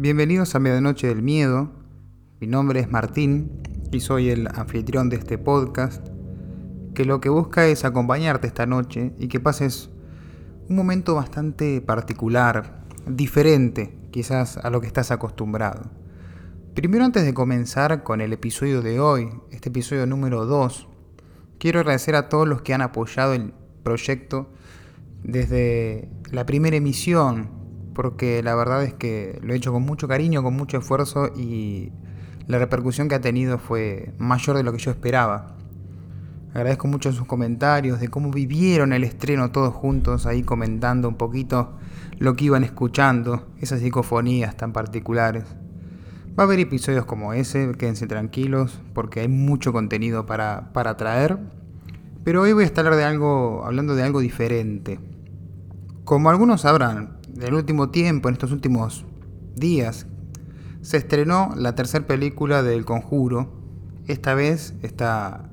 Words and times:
Bienvenidos 0.00 0.54
a 0.54 0.60
Medianoche 0.60 1.08
del 1.08 1.20
Miedo. 1.20 1.72
Mi 2.40 2.46
nombre 2.46 2.80
es 2.80 2.90
Martín 2.90 3.60
y 3.92 4.00
soy 4.00 4.30
el 4.30 4.46
anfitrión 4.46 5.10
de 5.10 5.16
este 5.16 5.36
podcast 5.36 6.08
que 6.94 7.04
lo 7.04 7.20
que 7.20 7.28
busca 7.28 7.66
es 7.66 7.84
acompañarte 7.84 8.46
esta 8.46 8.64
noche 8.64 9.12
y 9.18 9.28
que 9.28 9.40
pases 9.40 9.90
un 10.70 10.76
momento 10.76 11.14
bastante 11.16 11.82
particular, 11.82 12.82
diferente 13.06 13.94
quizás 14.10 14.56
a 14.56 14.70
lo 14.70 14.80
que 14.80 14.86
estás 14.86 15.10
acostumbrado. 15.10 15.90
Primero 16.74 17.04
antes 17.04 17.26
de 17.26 17.34
comenzar 17.34 18.02
con 18.02 18.22
el 18.22 18.32
episodio 18.32 18.80
de 18.80 19.00
hoy, 19.00 19.28
este 19.50 19.68
episodio 19.68 20.06
número 20.06 20.46
2, 20.46 20.88
quiero 21.58 21.80
agradecer 21.80 22.14
a 22.14 22.30
todos 22.30 22.48
los 22.48 22.62
que 22.62 22.72
han 22.72 22.80
apoyado 22.80 23.34
el 23.34 23.52
proyecto 23.82 24.48
desde 25.22 26.08
la 26.30 26.46
primera 26.46 26.76
emisión, 26.76 27.59
porque 28.00 28.42
la 28.42 28.54
verdad 28.54 28.82
es 28.82 28.94
que 28.94 29.38
lo 29.42 29.52
he 29.52 29.58
hecho 29.58 29.74
con 29.74 29.82
mucho 29.82 30.08
cariño, 30.08 30.42
con 30.42 30.56
mucho 30.56 30.78
esfuerzo 30.78 31.28
y 31.36 31.92
la 32.46 32.58
repercusión 32.58 33.10
que 33.10 33.16
ha 33.16 33.20
tenido 33.20 33.58
fue 33.58 34.14
mayor 34.16 34.56
de 34.56 34.62
lo 34.62 34.72
que 34.72 34.78
yo 34.78 34.90
esperaba. 34.90 35.54
Agradezco 36.54 36.88
mucho 36.88 37.12
sus 37.12 37.26
comentarios 37.26 38.00
de 38.00 38.08
cómo 38.08 38.30
vivieron 38.30 38.94
el 38.94 39.04
estreno 39.04 39.50
todos 39.50 39.74
juntos, 39.74 40.24
ahí 40.24 40.42
comentando 40.42 41.08
un 41.08 41.16
poquito 41.16 41.72
lo 42.18 42.36
que 42.36 42.46
iban 42.46 42.64
escuchando, 42.64 43.48
esas 43.60 43.80
psicofonías 43.80 44.56
tan 44.56 44.72
particulares. 44.72 45.44
Va 46.38 46.44
a 46.44 46.46
haber 46.46 46.58
episodios 46.60 47.04
como 47.04 47.34
ese, 47.34 47.70
quédense 47.76 48.06
tranquilos, 48.06 48.80
porque 48.94 49.20
hay 49.20 49.28
mucho 49.28 49.74
contenido 49.74 50.24
para, 50.24 50.72
para 50.72 50.96
traer. 50.96 51.38
Pero 52.24 52.40
hoy 52.40 52.54
voy 52.54 52.64
a 52.64 52.66
estar 52.66 52.96
de 52.96 53.04
algo, 53.04 53.62
hablando 53.66 53.94
de 53.94 54.04
algo 54.04 54.20
diferente. 54.20 54.98
Como 56.04 56.30
algunos 56.30 56.62
sabrán, 56.62 57.19
del 57.40 57.54
último 57.54 57.88
tiempo, 57.88 58.28
en 58.28 58.34
estos 58.34 58.52
últimos 58.52 59.04
días, 59.56 60.06
se 60.82 60.98
estrenó 60.98 61.50
la 61.56 61.74
tercera 61.74 62.06
película 62.06 62.62
del 62.62 62.84
Conjuro. 62.84 63.50
Esta 64.06 64.34
vez 64.34 64.74
está 64.82 65.50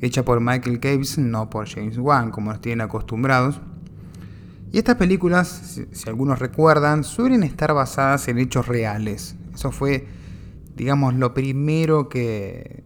hecha 0.00 0.24
por 0.24 0.40
Michael 0.40 0.80
Caves, 0.80 1.18
no 1.18 1.50
por 1.50 1.68
James 1.68 1.98
Wan, 1.98 2.30
como 2.30 2.50
nos 2.50 2.60
tienen 2.60 2.80
acostumbrados. 2.80 3.60
Y 4.72 4.78
estas 4.78 4.96
películas, 4.96 5.86
si, 5.92 6.08
algunos 6.08 6.38
recuerdan, 6.38 7.04
suelen 7.04 7.42
estar 7.42 7.74
basadas 7.74 8.26
en 8.28 8.38
hechos 8.38 8.66
reales. 8.66 9.36
Eso 9.52 9.72
fue, 9.72 10.06
digamos, 10.74 11.14
lo 11.14 11.34
primero 11.34 12.08
que, 12.08 12.84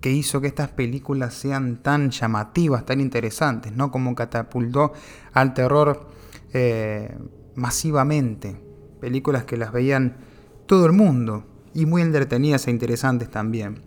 que 0.00 0.12
hizo 0.12 0.40
que 0.40 0.46
estas 0.46 0.68
películas 0.68 1.34
sean 1.34 1.82
tan 1.82 2.10
llamativas, 2.10 2.86
tan 2.86 3.00
interesantes, 3.00 3.72
¿no? 3.72 3.90
Como 3.90 4.14
catapultó 4.14 4.92
al 5.32 5.52
terror 5.52 6.15
eh, 6.58 7.14
masivamente. 7.54 8.56
Películas 8.98 9.44
que 9.44 9.58
las 9.58 9.72
veían 9.72 10.16
todo 10.64 10.86
el 10.86 10.92
mundo 10.92 11.44
y 11.74 11.84
muy 11.84 12.00
entretenidas 12.00 12.66
e 12.66 12.70
interesantes 12.70 13.30
también. 13.30 13.82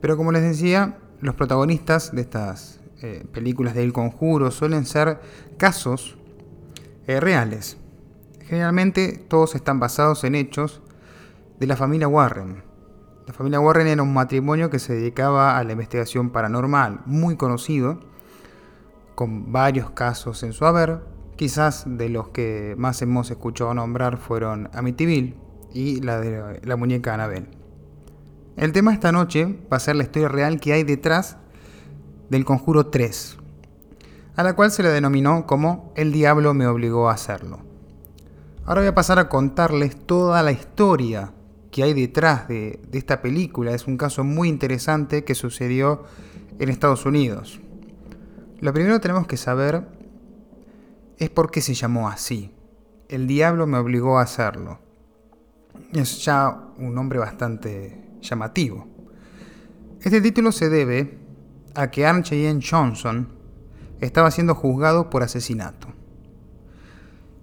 Pero 0.00 0.16
como 0.16 0.30
les 0.30 0.42
decía, 0.42 0.98
los 1.20 1.34
protagonistas 1.34 2.14
de 2.14 2.20
estas 2.20 2.78
eh, 3.02 3.26
películas 3.32 3.74
de 3.74 3.82
El 3.82 3.92
Conjuro 3.92 4.52
suelen 4.52 4.86
ser 4.86 5.18
casos 5.58 6.16
eh, 7.08 7.18
reales. 7.18 7.78
Generalmente 8.42 9.24
todos 9.28 9.56
están 9.56 9.80
basados 9.80 10.22
en 10.22 10.36
hechos 10.36 10.82
de 11.58 11.66
la 11.66 11.74
familia 11.74 12.06
Warren. 12.06 12.62
La 13.26 13.32
familia 13.34 13.58
Warren 13.58 13.88
era 13.88 14.04
un 14.04 14.14
matrimonio 14.14 14.70
que 14.70 14.78
se 14.78 14.94
dedicaba 14.94 15.58
a 15.58 15.64
la 15.64 15.72
investigación 15.72 16.30
paranormal, 16.30 17.00
muy 17.06 17.36
conocido, 17.36 17.98
con 19.16 19.50
varios 19.50 19.90
casos 19.90 20.44
en 20.44 20.52
su 20.52 20.64
haber. 20.64 21.15
Quizás 21.36 21.84
de 21.86 22.08
los 22.08 22.28
que 22.28 22.74
más 22.78 23.02
hemos 23.02 23.30
escuchado 23.30 23.74
nombrar 23.74 24.16
fueron 24.16 24.70
Amityville 24.72 25.34
y 25.74 26.00
la 26.00 26.18
de 26.18 26.60
la 26.64 26.76
muñeca 26.76 27.12
Annabelle. 27.12 27.50
El 28.56 28.72
tema 28.72 28.94
esta 28.94 29.12
noche 29.12 29.58
va 29.70 29.76
a 29.76 29.80
ser 29.80 29.96
la 29.96 30.04
historia 30.04 30.28
real 30.28 30.58
que 30.58 30.72
hay 30.72 30.82
detrás 30.82 31.36
del 32.30 32.46
Conjuro 32.46 32.86
3, 32.86 33.36
a 34.34 34.42
la 34.42 34.56
cual 34.56 34.70
se 34.70 34.82
le 34.82 34.88
denominó 34.88 35.46
como 35.46 35.92
El 35.94 36.10
diablo 36.10 36.54
me 36.54 36.66
obligó 36.66 37.10
a 37.10 37.12
hacerlo. 37.12 37.58
Ahora 38.64 38.80
voy 38.80 38.88
a 38.88 38.94
pasar 38.94 39.18
a 39.18 39.28
contarles 39.28 39.94
toda 40.06 40.42
la 40.42 40.52
historia 40.52 41.34
que 41.70 41.82
hay 41.82 41.92
detrás 41.92 42.48
de, 42.48 42.80
de 42.90 42.96
esta 42.96 43.20
película. 43.20 43.72
Es 43.72 43.86
un 43.86 43.98
caso 43.98 44.24
muy 44.24 44.48
interesante 44.48 45.22
que 45.22 45.34
sucedió 45.34 46.04
en 46.58 46.70
Estados 46.70 47.04
Unidos. 47.04 47.60
Lo 48.60 48.72
primero 48.72 49.00
tenemos 49.00 49.26
que 49.26 49.36
saber 49.36 49.95
es 51.18 51.30
por 51.30 51.50
qué 51.50 51.60
se 51.60 51.74
llamó 51.74 52.08
así. 52.08 52.52
El 53.08 53.26
diablo 53.26 53.66
me 53.66 53.78
obligó 53.78 54.18
a 54.18 54.22
hacerlo. 54.22 54.80
Es 55.92 56.24
ya 56.24 56.72
un 56.78 56.94
nombre 56.94 57.18
bastante 57.18 58.18
llamativo. 58.20 58.86
Este 60.00 60.20
título 60.20 60.52
se 60.52 60.68
debe 60.68 61.18
a 61.74 61.90
que 61.90 62.06
Archie 62.06 62.58
Johnson 62.62 63.28
estaba 64.00 64.30
siendo 64.30 64.54
juzgado 64.54 65.10
por 65.10 65.22
asesinato. 65.22 65.88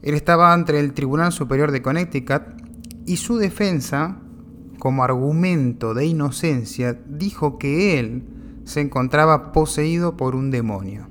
Él 0.02 0.16
estaba 0.16 0.54
ante 0.54 0.78
el 0.80 0.94
Tribunal 0.94 1.32
Superior 1.32 1.72
de 1.72 1.82
Connecticut 1.82 2.44
y 3.06 3.18
su 3.18 3.38
defensa, 3.38 4.18
como 4.80 5.04
argumento 5.04 5.94
de 5.94 6.06
inocencia, 6.06 7.00
dijo 7.08 7.58
que 7.58 8.00
él 8.00 8.28
se 8.66 8.82
encontraba 8.82 9.52
poseído 9.52 10.18
por 10.18 10.36
un 10.36 10.52
demonio, 10.52 11.08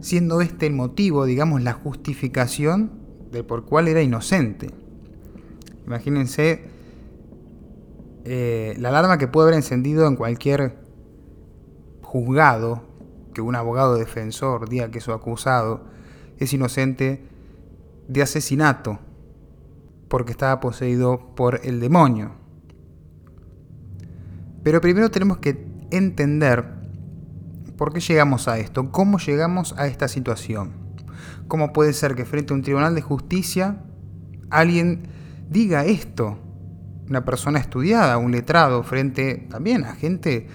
siendo 0.00 0.40
este 0.40 0.66
el 0.66 0.72
motivo, 0.72 1.24
digamos, 1.24 1.62
la 1.62 1.72
justificación 1.72 2.92
de 3.30 3.44
por 3.44 3.64
cuál 3.64 3.88
era 3.88 4.02
inocente. 4.02 4.70
Imagínense 5.86 6.64
eh, 8.24 8.74
la 8.78 8.90
alarma 8.90 9.18
que 9.18 9.28
puede 9.28 9.48
haber 9.48 9.56
encendido 9.56 10.06
en 10.06 10.16
cualquier 10.16 10.78
juzgado 12.02 12.82
que 13.34 13.40
un 13.40 13.54
abogado 13.54 13.96
defensor 13.96 14.68
diga 14.68 14.90
que 14.90 15.00
su 15.00 15.12
acusado 15.12 15.84
es 16.38 16.52
inocente 16.52 17.24
de 18.08 18.22
asesinato 18.22 18.98
porque 20.08 20.32
estaba 20.32 20.58
poseído 20.58 21.34
por 21.36 21.60
el 21.64 21.78
demonio. 21.78 22.32
Pero 24.62 24.80
primero 24.80 25.10
tenemos 25.10 25.38
que 25.38 25.64
entender 25.90 26.79
por 27.80 27.94
qué 27.94 28.00
llegamos 28.00 28.46
a 28.46 28.58
esto, 28.58 28.92
cómo 28.92 29.18
llegamos 29.18 29.74
a 29.78 29.86
esta 29.86 30.06
situación. 30.06 30.72
¿Cómo 31.48 31.72
puede 31.72 31.94
ser 31.94 32.14
que 32.14 32.26
frente 32.26 32.52
a 32.52 32.56
un 32.56 32.60
tribunal 32.60 32.94
de 32.94 33.00
justicia 33.00 33.78
alguien 34.50 35.08
diga 35.48 35.86
esto? 35.86 36.38
una 37.08 37.24
persona 37.24 37.58
estudiada, 37.58 38.18
un 38.18 38.32
letrado, 38.32 38.82
frente 38.82 39.46
también 39.50 39.84
a 39.84 39.94
gente 39.94 40.46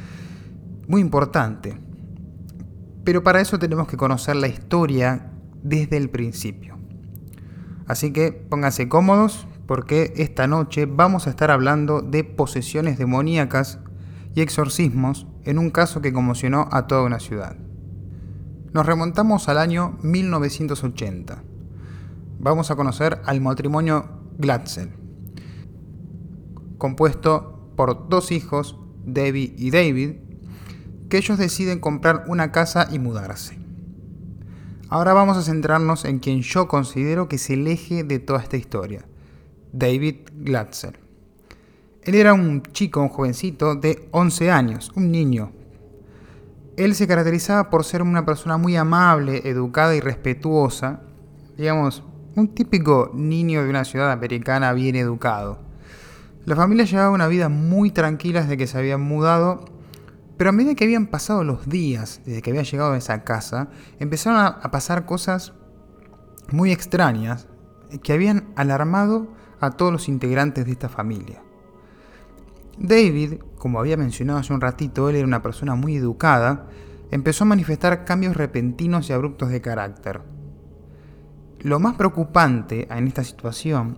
muy 0.88 1.02
importante. 1.02 1.76
Pero 3.04 3.24
para 3.24 3.42
eso 3.42 3.58
tenemos 3.58 3.88
que 3.88 3.98
conocer 3.98 4.36
la 4.36 4.48
historia 4.48 5.32
desde 5.64 5.98
el 5.98 6.12
principio. 6.12 6.78
Así 7.88 8.14
que 8.14 8.34
pónganse 8.34 8.88
cómodos 8.88 9.48
porque 9.66 10.14
esta 10.18 10.46
noche 10.46 10.86
vamos 10.86 11.26
a 11.26 11.32
estar 11.32 11.50
hablando 11.50 12.04
de 12.04 12.24
posesiones 12.24 13.00
demoníacas 13.00 13.80
y 14.36 14.42
exorcismos 14.42 15.26
en 15.44 15.58
un 15.58 15.72
caso 15.72 16.02
que 16.02 16.14
conmocionó 16.14 16.70
a 16.72 16.86
toda 16.86 17.04
una 17.04 17.20
ciudad. 17.20 17.56
Nos 18.74 18.86
remontamos 18.86 19.50
al 19.50 19.58
año 19.58 19.98
1980. 20.04 21.42
Vamos 22.40 22.70
a 22.70 22.76
conocer 22.76 23.22
al 23.26 23.42
matrimonio 23.42 24.10
Glatzel 24.38 25.06
compuesto 26.78 27.72
por 27.76 28.10
dos 28.10 28.32
hijos, 28.32 28.78
Debbie 29.06 29.54
y 29.58 29.72
David, 29.72 30.18
que 31.10 31.18
ellos 31.18 31.38
deciden 31.38 31.80
comprar 31.80 32.26
una 32.28 32.52
casa 32.52 32.88
y 32.92 33.00
mudarse. 33.00 33.58
Ahora 34.90 35.14
vamos 35.14 35.38
a 35.38 35.42
centrarnos 35.42 36.06
en 36.06 36.20
quien 36.20 36.42
yo 36.42 36.68
considero 36.68 37.28
que 37.28 37.38
es 37.38 37.50
el 37.50 37.68
eje 37.68 38.04
de 38.04 38.20
toda 38.20 38.42
esta 38.42 38.58
historia, 38.58 39.06
David 39.74 40.18
Glatzer. 40.36 41.00
Él 42.06 42.14
era 42.14 42.36
un 42.36 42.62
chico, 42.62 43.02
un 43.02 43.10
jovencito 43.10 43.74
de 43.74 44.08
11 44.12 44.52
años, 44.52 44.92
un 44.96 45.12
niño. 45.12 45.52
Él 46.78 46.94
se 46.94 47.08
caracterizaba 47.08 47.72
por 47.72 47.84
ser 47.84 48.04
una 48.04 48.24
persona 48.24 48.58
muy 48.58 48.76
amable, 48.76 49.42
educada 49.46 49.96
y 49.96 50.02
respetuosa, 50.02 51.02
digamos, 51.58 52.04
un 52.36 52.50
típico 52.50 53.10
niño 53.16 53.64
de 53.64 53.70
una 53.70 53.86
ciudad 53.86 54.12
americana 54.12 54.72
bien 54.74 54.96
educado. 54.96 55.58
La 56.46 56.56
familia 56.56 56.86
llevaba 56.86 57.10
una 57.10 57.28
vida 57.28 57.50
muy 57.50 57.90
tranquila 57.90 58.42
desde 58.42 58.58
que 58.58 58.68
se 58.68 58.78
habían 58.78 59.02
mudado, 59.02 59.66
pero 60.38 60.52
a 60.52 60.54
medida 60.54 60.76
que 60.76 60.84
habían 60.84 61.08
pasado 61.08 61.44
los 61.44 61.68
días 61.68 62.22
desde 62.24 62.44
que 62.44 62.52
había 62.52 62.62
llegado 62.62 62.94
a 62.94 62.98
esa 62.98 63.24
casa, 63.24 63.70
empezaron 63.98 64.40
a, 64.40 64.62
pasar 64.70 65.08
cosas 65.08 65.54
muy 66.52 66.72
extrañas 66.72 67.48
que 68.04 68.14
habían 68.14 68.54
alarmado 68.56 69.34
a 69.60 69.72
todos 69.72 69.92
los 69.92 70.08
integrantes 70.08 70.66
de 70.66 70.74
esta 70.74 70.88
familia. 70.88 71.45
David, 72.78 73.36
como 73.58 73.80
había 73.80 73.98
mencionado 73.98 74.40
hace 74.40 74.54
un 74.54 74.62
ratito, 74.62 75.10
él 75.10 75.16
era 75.16 75.28
una 75.28 75.42
persona 75.42 75.76
muy 75.76 75.96
educada, 75.96 76.68
empezó 77.12 77.44
a 77.44 77.48
manifestar 77.48 78.06
cambios 78.06 78.36
repentinos 78.36 79.10
y 79.10 79.14
abruptos 79.14 79.50
de 79.50 79.62
carácter. 79.62 80.22
Lo 81.60 81.80
más 81.80 81.96
preocupante 81.96 82.88
en 82.92 83.08
esta 83.08 83.24
situación 83.24 83.98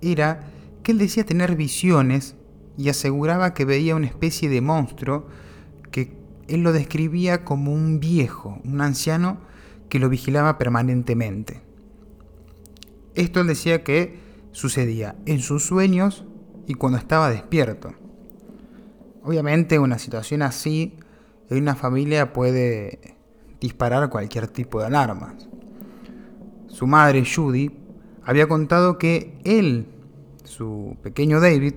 era 0.00 0.50
que 0.82 0.92
él 0.92 0.98
decía 0.98 1.24
tener 1.24 1.56
visiones 1.56 2.36
y 2.76 2.88
aseguraba 2.88 3.54
que 3.54 3.64
veía 3.64 3.96
una 3.96 4.06
especie 4.06 4.48
de 4.48 4.60
monstruo 4.60 5.26
que 5.90 6.16
él 6.48 6.62
lo 6.62 6.72
describía 6.72 7.44
como 7.44 7.72
un 7.72 8.00
viejo, 8.00 8.60
un 8.64 8.80
anciano 8.80 9.38
que 9.88 9.98
lo 9.98 10.08
vigilaba 10.08 10.58
permanentemente. 10.58 11.62
Esto 13.14 13.40
él 13.40 13.46
decía 13.46 13.84
que 13.84 14.18
sucedía 14.52 15.16
en 15.26 15.40
sus 15.40 15.64
sueños 15.64 16.24
y 16.66 16.74
cuando 16.74 16.98
estaba 16.98 17.30
despierto. 17.30 17.94
Obviamente 19.24 19.78
una 19.78 19.98
situación 19.98 20.42
así 20.42 20.96
en 21.48 21.58
una 21.58 21.76
familia 21.76 22.32
puede 22.32 23.16
disparar 23.60 24.08
cualquier 24.10 24.48
tipo 24.48 24.80
de 24.80 24.86
alarmas. 24.86 25.48
Su 26.66 26.86
madre, 26.86 27.24
Judy, 27.24 27.70
había 28.24 28.48
contado 28.48 28.98
que 28.98 29.38
él, 29.44 29.86
su 30.44 30.96
pequeño 31.02 31.38
David, 31.38 31.74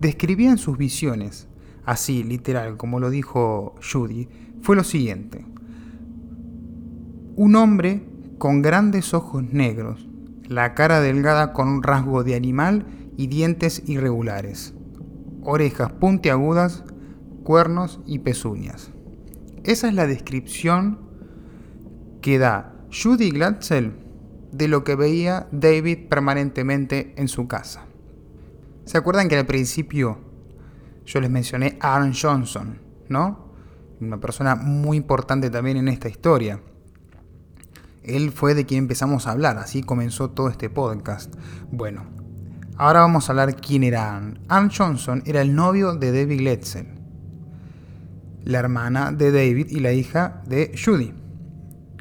describía 0.00 0.50
en 0.50 0.58
sus 0.58 0.76
visiones, 0.76 1.48
así 1.86 2.22
literal 2.22 2.76
como 2.76 3.00
lo 3.00 3.08
dijo 3.08 3.76
Judy, 3.80 4.28
fue 4.60 4.76
lo 4.76 4.84
siguiente. 4.84 5.46
Un 7.36 7.56
hombre 7.56 8.02
con 8.36 8.60
grandes 8.60 9.14
ojos 9.14 9.42
negros, 9.42 10.06
la 10.48 10.74
cara 10.74 11.00
delgada 11.00 11.52
con 11.54 11.68
un 11.68 11.82
rasgo 11.82 12.24
de 12.24 12.34
animal 12.34 12.86
y 13.16 13.28
dientes 13.28 13.82
irregulares, 13.86 14.74
orejas 15.44 15.92
puntiagudas, 15.92 16.84
cuernos 17.44 18.00
y 18.06 18.20
pezuñas. 18.20 18.90
Esa 19.62 19.88
es 19.88 19.94
la 19.94 20.06
descripción 20.06 20.98
que 22.20 22.38
da 22.38 22.74
Judy 22.90 23.30
Glatzel 23.30 23.94
de 24.52 24.68
lo 24.68 24.84
que 24.84 24.94
veía 24.94 25.48
David 25.52 26.08
permanentemente 26.08 27.14
en 27.16 27.28
su 27.28 27.48
casa. 27.48 27.86
¿Se 28.84 28.98
acuerdan 28.98 29.28
que 29.28 29.36
al 29.36 29.46
principio 29.46 30.18
yo 31.06 31.20
les 31.20 31.30
mencioné 31.30 31.76
a 31.80 31.96
Aaron 31.96 32.12
Johnson, 32.14 32.78
¿no? 33.08 33.52
Una 34.00 34.20
persona 34.20 34.54
muy 34.54 34.96
importante 34.96 35.50
también 35.50 35.76
en 35.76 35.88
esta 35.88 36.08
historia. 36.08 36.60
Él 38.02 38.32
fue 38.32 38.54
de 38.54 38.66
quien 38.66 38.80
empezamos 38.80 39.26
a 39.26 39.32
hablar, 39.32 39.56
así 39.58 39.82
comenzó 39.82 40.30
todo 40.30 40.48
este 40.48 40.68
podcast. 40.68 41.34
Bueno, 41.70 42.04
ahora 42.76 43.00
vamos 43.00 43.28
a 43.28 43.32
hablar 43.32 43.56
quién 43.56 43.84
era 43.84 44.16
Anne. 44.16 44.40
Anne 44.48 44.70
Johnson 44.76 45.22
era 45.26 45.40
el 45.40 45.54
novio 45.54 45.94
de 45.94 46.12
David 46.12 46.40
Letzel, 46.40 46.86
la 48.44 48.58
hermana 48.58 49.12
de 49.12 49.32
David 49.32 49.68
y 49.70 49.80
la 49.80 49.92
hija 49.92 50.42
de 50.46 50.72
Judy. 50.82 51.12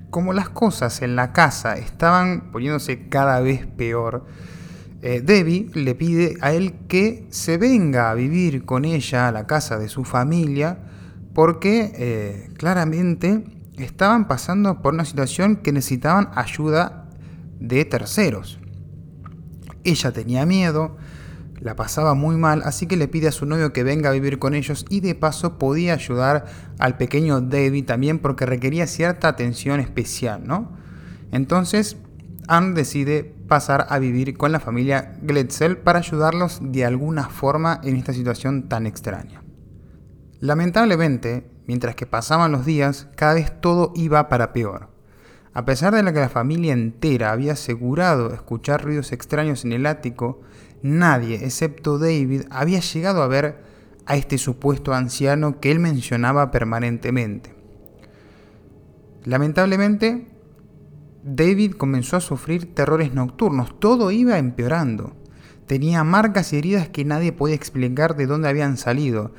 Como 0.10 0.34
las 0.34 0.50
cosas 0.50 1.02
en 1.02 1.16
la 1.16 1.34
casa 1.34 1.76
estaban 1.76 2.52
poniéndose 2.52 3.10
cada 3.10 3.40
vez 3.40 3.66
peor, 3.66 4.26
eh, 5.02 5.22
Debbie 5.22 5.70
le 5.74 5.96
pide 5.96 6.38
a 6.42 6.54
él 6.54 6.76
que 6.88 7.28
se 7.30 7.58
venga 7.58 8.10
a 8.10 8.14
vivir 8.14 8.64
con 8.64 8.86
ella 8.86 9.28
a 9.28 9.32
la 9.32 9.46
casa 9.48 9.78
de 9.78 9.90
su 9.90 10.06
familia 10.06 10.78
porque 11.34 11.92
eh, 11.96 12.50
claramente 12.58 13.44
estaban 13.78 14.28
pasando 14.28 14.82
por 14.82 14.94
una 14.94 15.04
situación 15.04 15.58
que 15.58 15.72
necesitaban 15.72 16.30
ayuda 16.36 17.10
de 17.60 17.84
terceros. 17.86 18.60
Ella 19.84 20.12
tenía 20.12 20.46
miedo, 20.46 20.98
la 21.60 21.76
pasaba 21.76 22.14
muy 22.14 22.36
mal, 22.36 22.62
así 22.66 22.88
que 22.88 22.98
le 22.98 23.08
pide 23.08 23.30
a 23.30 23.32
su 23.32 23.46
novio 23.46 23.74
que 23.74 23.84
venga 23.84 24.10
a 24.10 24.14
vivir 24.14 24.40
con 24.40 24.54
ellos 24.54 24.86
y 24.90 25.00
de 25.00 25.16
paso 25.16 25.58
podía 25.58 25.94
ayudar 25.94 26.46
al 26.78 26.98
pequeño 26.98 27.42
David 27.42 27.86
también 27.86 28.20
porque 28.20 28.46
requería 28.46 28.86
cierta 28.88 29.30
atención 29.30 29.80
especial, 29.80 30.46
¿no? 30.46 30.72
Entonces, 31.32 31.98
Anne 32.48 32.74
decide 32.74 33.34
pasar 33.48 33.88
a 33.90 34.00
vivir 34.00 34.38
con 34.38 34.52
la 34.52 34.60
familia 34.60 35.18
Gletzel 35.22 35.78
para 35.78 36.00
ayudarlos 36.00 36.60
de 36.62 36.86
alguna 36.86 37.30
forma 37.30 37.80
en 37.84 37.96
esta 37.96 38.14
situación 38.14 38.68
tan 38.68 38.86
extraña. 38.86 39.44
Lamentablemente, 40.40 41.50
mientras 41.66 41.96
que 41.96 42.06
pasaban 42.06 42.52
los 42.52 42.66
días, 42.66 43.08
cada 43.16 43.36
vez 43.36 43.62
todo 43.62 43.94
iba 43.96 44.28
para 44.28 44.52
peor. 44.52 44.93
A 45.54 45.66
pesar 45.66 45.94
de 45.94 46.04
que 46.14 46.20
la 46.20 46.30
familia 46.30 46.74
entera 46.74 47.32
había 47.32 47.54
asegurado 47.54 48.34
escuchar 48.34 48.84
ruidos 48.84 49.12
extraños 49.12 49.66
en 49.66 49.74
el 49.74 49.86
ático, 49.86 50.42
nadie, 50.82 51.46
excepto 51.46 52.00
David, 52.00 52.44
había 52.50 52.80
llegado 52.80 53.22
a 53.22 53.28
ver 53.28 53.58
a 54.06 54.16
este 54.16 54.38
supuesto 54.38 54.94
anciano 54.94 55.60
que 55.60 55.72
él 55.72 55.80
mencionaba 55.80 56.50
permanentemente. 56.52 57.54
Lamentablemente, 59.26 60.28
David 61.24 61.74
comenzó 61.76 62.18
a 62.18 62.22
sufrir 62.22 62.74
terrores 62.74 63.14
nocturnos, 63.14 63.80
todo 63.80 64.12
iba 64.12 64.38
empeorando. 64.38 65.16
Tenía 65.68 66.04
marcas 66.04 66.52
y 66.52 66.58
heridas 66.58 66.90
que 66.90 67.06
nadie 67.06 67.32
podía 67.32 67.56
explicar 67.56 68.18
de 68.18 68.26
dónde 68.26 68.50
habían 68.50 68.76
salido. 68.76 69.32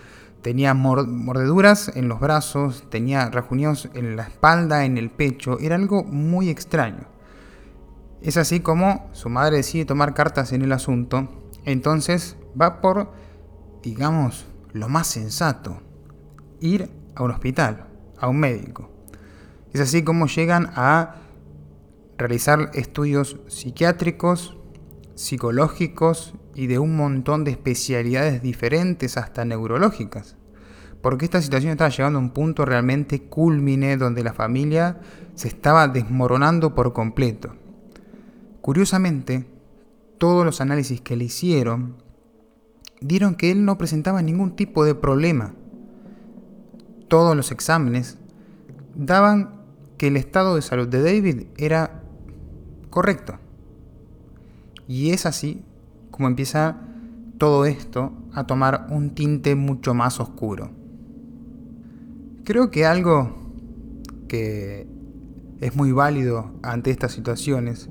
Tenía 0.44 0.74
mordeduras 0.74 1.90
en 1.96 2.06
los 2.06 2.20
brazos, 2.20 2.84
tenía 2.90 3.30
rajuños 3.30 3.88
en 3.94 4.14
la 4.14 4.24
espalda, 4.24 4.84
en 4.84 4.98
el 4.98 5.08
pecho. 5.10 5.58
Era 5.58 5.76
algo 5.76 6.04
muy 6.04 6.50
extraño. 6.50 7.06
Es 8.20 8.36
así 8.36 8.60
como 8.60 9.08
su 9.12 9.30
madre 9.30 9.56
decide 9.56 9.86
tomar 9.86 10.12
cartas 10.12 10.52
en 10.52 10.60
el 10.60 10.72
asunto. 10.72 11.30
Entonces 11.64 12.36
va 12.60 12.82
por, 12.82 13.10
digamos, 13.82 14.44
lo 14.74 14.90
más 14.90 15.06
sensato. 15.06 15.80
Ir 16.60 16.90
a 17.14 17.22
un 17.22 17.30
hospital, 17.30 17.86
a 18.18 18.28
un 18.28 18.38
médico. 18.38 18.90
Es 19.72 19.80
así 19.80 20.04
como 20.04 20.26
llegan 20.26 20.70
a 20.74 21.14
realizar 22.18 22.70
estudios 22.74 23.38
psiquiátricos, 23.48 24.58
psicológicos 25.14 26.34
y 26.54 26.66
de 26.66 26.78
un 26.78 26.96
montón 26.96 27.44
de 27.44 27.52
especialidades 27.52 28.42
diferentes 28.42 29.16
hasta 29.16 29.44
neurológicas. 29.44 30.36
Porque 31.02 31.26
esta 31.26 31.42
situación 31.42 31.72
estaba 31.72 31.90
llegando 31.90 32.18
a 32.18 32.22
un 32.22 32.30
punto 32.30 32.64
realmente 32.64 33.22
culmine 33.22 33.96
donde 33.96 34.24
la 34.24 34.32
familia 34.32 35.00
se 35.34 35.48
estaba 35.48 35.88
desmoronando 35.88 36.74
por 36.74 36.92
completo. 36.92 37.54
Curiosamente, 38.60 39.46
todos 40.18 40.44
los 40.44 40.60
análisis 40.60 41.00
que 41.00 41.16
le 41.16 41.24
hicieron 41.24 41.96
dieron 43.00 43.34
que 43.34 43.50
él 43.50 43.64
no 43.64 43.76
presentaba 43.76 44.22
ningún 44.22 44.56
tipo 44.56 44.84
de 44.84 44.94
problema. 44.94 45.54
Todos 47.08 47.36
los 47.36 47.52
exámenes 47.52 48.16
daban 48.94 49.60
que 49.98 50.06
el 50.06 50.16
estado 50.16 50.54
de 50.54 50.62
salud 50.62 50.88
de 50.88 51.02
David 51.02 51.46
era 51.58 52.02
correcto. 52.88 53.38
Y 54.86 55.10
es 55.10 55.26
así 55.26 55.64
como 56.10 56.28
empieza 56.28 56.76
todo 57.38 57.64
esto 57.64 58.12
a 58.32 58.46
tomar 58.46 58.86
un 58.90 59.14
tinte 59.14 59.54
mucho 59.54 59.94
más 59.94 60.20
oscuro. 60.20 60.70
Creo 62.44 62.70
que 62.70 62.86
algo 62.86 63.34
que 64.28 64.86
es 65.60 65.74
muy 65.74 65.92
válido 65.92 66.52
ante 66.62 66.90
estas 66.90 67.12
situaciones 67.12 67.88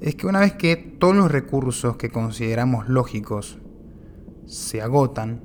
es 0.00 0.14
que 0.14 0.26
una 0.26 0.40
vez 0.40 0.52
que 0.52 0.76
todos 0.76 1.16
los 1.16 1.30
recursos 1.30 1.96
que 1.96 2.10
consideramos 2.10 2.88
lógicos 2.88 3.58
se 4.46 4.80
agotan, 4.80 5.40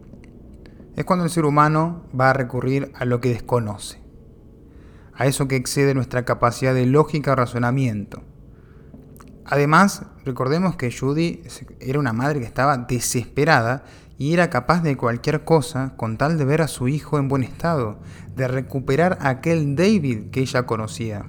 es 0.95 1.05
cuando 1.05 1.25
el 1.25 1.31
ser 1.31 1.45
humano 1.45 2.03
va 2.19 2.29
a 2.29 2.33
recurrir 2.33 2.91
a 2.93 3.05
lo 3.05 3.19
que 3.19 3.29
desconoce, 3.29 3.99
a 5.13 5.25
eso 5.25 5.47
que 5.47 5.55
excede 5.55 5.95
nuestra 5.95 6.23
capacidad 6.23 6.75
de 6.75 6.85
lógica 6.85 7.31
o 7.31 7.35
razonamiento 7.35 8.21
Además, 9.45 10.05
recordemos 10.23 10.75
que 10.75 10.91
Judy 10.91 11.43
era 11.79 11.99
una 11.99 12.13
madre 12.13 12.39
que 12.39 12.45
estaba 12.45 12.77
desesperada 12.77 13.83
y 14.17 14.33
era 14.33 14.49
capaz 14.49 14.81
de 14.83 14.95
cualquier 14.95 15.43
cosa 15.43 15.93
con 15.97 16.17
tal 16.17 16.37
de 16.37 16.45
ver 16.45 16.61
a 16.61 16.67
su 16.67 16.87
hijo 16.87 17.17
en 17.17 17.27
buen 17.27 17.43
estado, 17.43 17.99
de 18.35 18.47
recuperar 18.47 19.17
a 19.21 19.29
aquel 19.29 19.75
David 19.75 20.29
que 20.31 20.41
ella 20.41 20.65
conocía. 20.65 21.25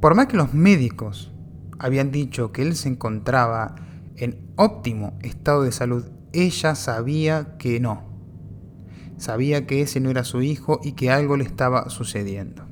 Por 0.00 0.14
más 0.14 0.26
que 0.26 0.36
los 0.36 0.52
médicos 0.52 1.32
habían 1.78 2.10
dicho 2.10 2.52
que 2.52 2.62
él 2.62 2.74
se 2.74 2.88
encontraba 2.88 3.76
en 4.16 4.52
óptimo 4.56 5.18
estado 5.22 5.62
de 5.62 5.72
salud, 5.72 6.06
ella 6.32 6.74
sabía 6.74 7.56
que 7.58 7.80
no. 7.80 8.04
Sabía 9.16 9.66
que 9.66 9.82
ese 9.82 10.00
no 10.00 10.10
era 10.10 10.24
su 10.24 10.42
hijo 10.42 10.80
y 10.82 10.92
que 10.92 11.10
algo 11.10 11.36
le 11.36 11.44
estaba 11.44 11.88
sucediendo. 11.88 12.66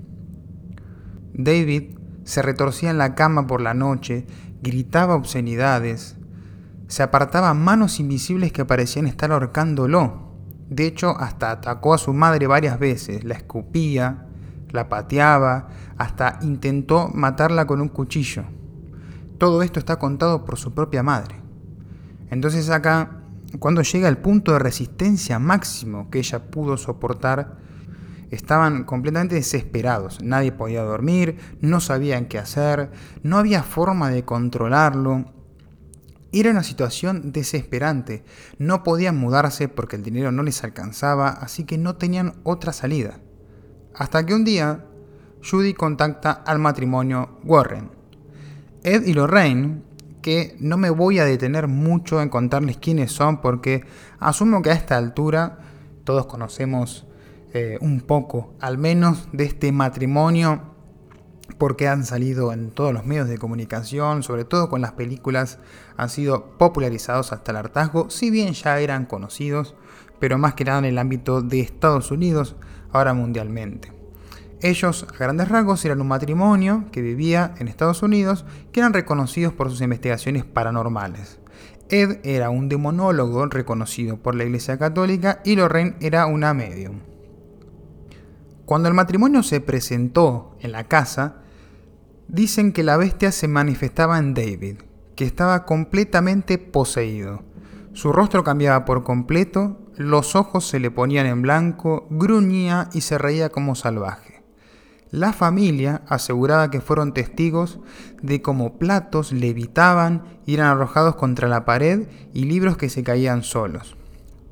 David 1.33 1.97
se 2.25 2.43
retorcía 2.43 2.91
en 2.91 2.99
la 2.99 3.15
cama 3.15 3.47
por 3.47 3.61
la 3.61 3.75
noche, 3.75 4.27
gritaba 4.63 5.15
obscenidades, 5.15 6.17
se 6.89 7.03
apartaba 7.03 7.55
manos 7.55 8.01
invisibles 8.01 8.53
que 8.53 8.65
parecían 8.65 9.07
estar 9.07 9.33
ahorcándolo. 9.33 10.33
De 10.69 10.87
hecho, 10.87 11.17
hasta 11.19 11.51
atacó 11.51 11.95
a 11.95 11.99
su 11.99 12.13
madre 12.13 12.47
varias 12.47 12.79
veces, 12.79 13.25
la 13.25 13.35
escupía, 13.35 14.27
la 14.71 14.89
pateaba, 14.89 15.69
hasta 15.99 16.39
intentó 16.43 17.09
matarla 17.15 17.67
con 17.67 17.81
un 17.81 17.89
cuchillo. 17.89 18.45
Todo 19.39 19.63
esto 19.63 19.79
está 19.79 19.99
contado 19.99 20.45
por 20.45 20.59
su 20.59 20.73
propia 20.75 21.03
madre. 21.03 21.37
Entonces 22.31 22.71
acá, 22.71 23.23
cuando 23.59 23.83
llega 23.83 24.09
el 24.09 24.19
punto 24.19 24.53
de 24.53 24.59
resistencia 24.59 25.39
máximo 25.39 26.11
que 26.11 26.19
ella 26.19 26.51
pudo 26.51 26.77
soportar, 26.77 27.59
Estaban 28.35 28.83
completamente 28.83 29.37
desesperados, 29.37 30.21
nadie 30.21 30.51
podía 30.51 30.83
dormir, 30.83 31.39
no 31.61 31.79
sabían 31.79 32.27
qué 32.27 32.39
hacer, 32.39 32.91
no 33.23 33.39
había 33.39 33.63
forma 33.63 34.11
de 34.11 34.25
controlarlo. 34.25 35.27
Era 36.33 36.51
una 36.51 36.65
situación 36.65 37.31
desesperante. 37.31 38.25
No 38.59 38.83
podían 38.83 39.17
mudarse 39.17 39.69
porque 39.69 39.95
el 39.95 40.03
dinero 40.03 40.33
no 40.33 40.43
les 40.43 40.65
alcanzaba, 40.65 41.29
así 41.29 41.63
que 41.63 41.79
no 41.79 41.95
tenían 41.95 42.35
otra 42.43 42.73
salida. 42.73 43.21
Hasta 43.95 44.27
que 44.27 44.35
un 44.35 44.45
día, 44.45 44.85
Judy 45.49 45.73
contacta 45.75 46.33
al 46.33 46.59
matrimonio 46.59 47.39
Warren. 47.45 47.93
Ed 48.83 49.07
y 49.07 49.13
Lorraine, 49.13 49.83
que 50.23 50.57
no 50.59 50.77
me 50.77 50.91
voy 50.91 51.21
a 51.21 51.25
detener 51.25 51.69
mucho 51.69 52.21
en 52.21 52.31
contarles 52.31 52.79
quiénes 52.79 53.13
son 53.13 53.41
porque 53.41 53.85
asumo 54.19 54.61
que 54.61 54.71
a 54.71 54.75
esta 54.75 54.97
altura 54.97 55.59
todos 56.03 56.27
conocemos 56.27 57.07
eh, 57.55 57.79
un 57.81 58.01
poco, 58.01 58.53
al 58.59 58.79
menos 58.79 59.29
de 59.33 59.45
este 59.45 59.71
matrimonio 59.71 60.75
porque 61.57 61.87
han 61.87 62.05
salido 62.05 62.53
en 62.53 62.73
todos 62.73 62.93
los 62.93 63.07
medios 63.07 63.29
de 63.29 63.39
comunicación, 63.39 64.25
sobre 64.25 64.45
todo 64.45 64.69
con 64.69 64.81
las 64.81 64.93
películas, 64.95 65.61
han 65.97 66.09
sido 66.09 66.59
popularizados 66.59 67.33
hasta 67.33 67.53
el 67.53 67.59
hartazgo, 67.59 68.11
si 68.11 68.31
bien 68.31 68.55
ya 68.55 68.81
eran 68.81 69.07
conocidos, 69.07 69.77
pero 70.19 70.37
más 70.37 70.55
que 70.55 70.65
nada 70.65 70.81
en 70.81 70.87
el 70.87 70.99
ámbito 70.99 71.43
de 71.43 71.61
Estados 71.61 72.11
Unidos, 72.11 72.57
ahora 72.93 73.15
mundialmente. 73.15 73.93
Ellos, 74.61 75.07
a 75.09 75.17
grandes 75.17 75.49
rasgos, 75.49 75.85
eran 75.85 76.01
un 76.01 76.09
matrimonio 76.09 76.87
que 76.91 77.03
vivía 77.03 77.55
en 77.59 77.69
Estados 77.69 78.03
Unidos, 78.03 78.45
que 78.73 78.81
eran 78.81 78.95
reconocidos 78.95 79.53
por 79.53 79.71
sus 79.71 79.81
investigaciones 79.81 80.45
paranormales. 80.45 81.39
Ed 81.89 82.19
era 82.25 82.51
un 82.51 82.69
demonólogo 82.69 83.47
reconocido 83.47 84.17
por 84.17 84.35
la 84.35 84.43
Iglesia 84.43 84.77
Católica 84.77 85.41
y 85.45 85.55
Lorraine 85.55 85.95
era 86.01 86.27
una 86.27 86.53
medium. 86.53 87.14
Cuando 88.67 88.89
el 88.89 88.95
matrimonio 88.95 89.43
se 89.43 89.61
presentó 89.61 90.57
en 90.61 90.73
la 90.73 90.85
casa, 90.85 91.45
Dicen 92.29 92.73
que 92.73 92.83
la 92.83 92.97
bestia 92.97 93.33
se 93.33 93.49
manifestaba 93.49 94.19
en 94.19 94.35
David, 94.35 94.79
que 95.15 95.25
estaba 95.25 95.65
completamente 95.67 96.59
poseído. 96.59 97.43
Su 97.93 98.13
rostro 98.13 98.43
cambiaba 98.43 98.85
por 98.85 99.05
completo, 99.05 99.79
los 99.97 100.35
ojos 100.35 100.67
se 100.67 100.81
le 100.81 100.91
ponían 100.91 101.27
en 101.27 101.43
blanco, 101.43 102.07
gruñía 102.11 102.89
y 102.93 103.03
se 103.03 103.19
reía 103.19 103.51
como 103.51 103.75
salvaje. 103.75 104.43
La 105.11 105.33
familia 105.33 106.03
aseguraba 106.09 106.71
que 106.71 106.81
fueron 106.81 107.13
testigos 107.13 107.79
de 108.21 108.43
cómo 108.43 108.79
platos 108.79 109.31
levitaban 109.31 110.25
y 110.45 110.55
eran 110.55 110.69
arrojados 110.69 111.15
contra 111.15 111.47
la 111.47 111.65
pared 111.65 112.09
y 112.33 112.47
libros 112.47 112.77
que 112.77 112.89
se 112.89 113.05
caían 113.05 113.43
solos. 113.43 113.97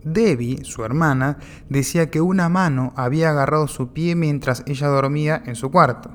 Debbie, 0.04 0.64
su 0.64 0.84
hermana, 0.84 1.38
decía 1.68 2.10
que 2.10 2.20
una 2.20 2.48
mano 2.48 2.92
había 2.96 3.30
agarrado 3.30 3.68
su 3.68 3.92
pie 3.92 4.14
mientras 4.14 4.62
ella 4.66 4.88
dormía 4.88 5.42
en 5.46 5.54
su 5.54 5.70
cuarto. 5.70 6.10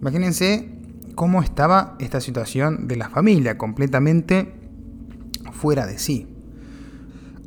Imagínense 0.00 0.78
cómo 1.14 1.42
estaba 1.42 1.96
esta 1.98 2.20
situación 2.20 2.88
de 2.88 2.96
la 2.96 3.08
familia, 3.08 3.56
completamente 3.56 4.54
fuera 5.52 5.86
de 5.86 5.98
sí. 5.98 6.28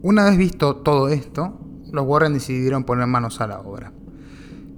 Una 0.01 0.25
vez 0.25 0.37
visto 0.37 0.77
todo 0.77 1.09
esto, 1.09 1.59
los 1.91 2.05
Warren 2.05 2.33
decidieron 2.33 2.83
poner 2.83 3.07
manos 3.07 3.41
a 3.41 3.47
la 3.47 3.59
obra. 3.59 3.91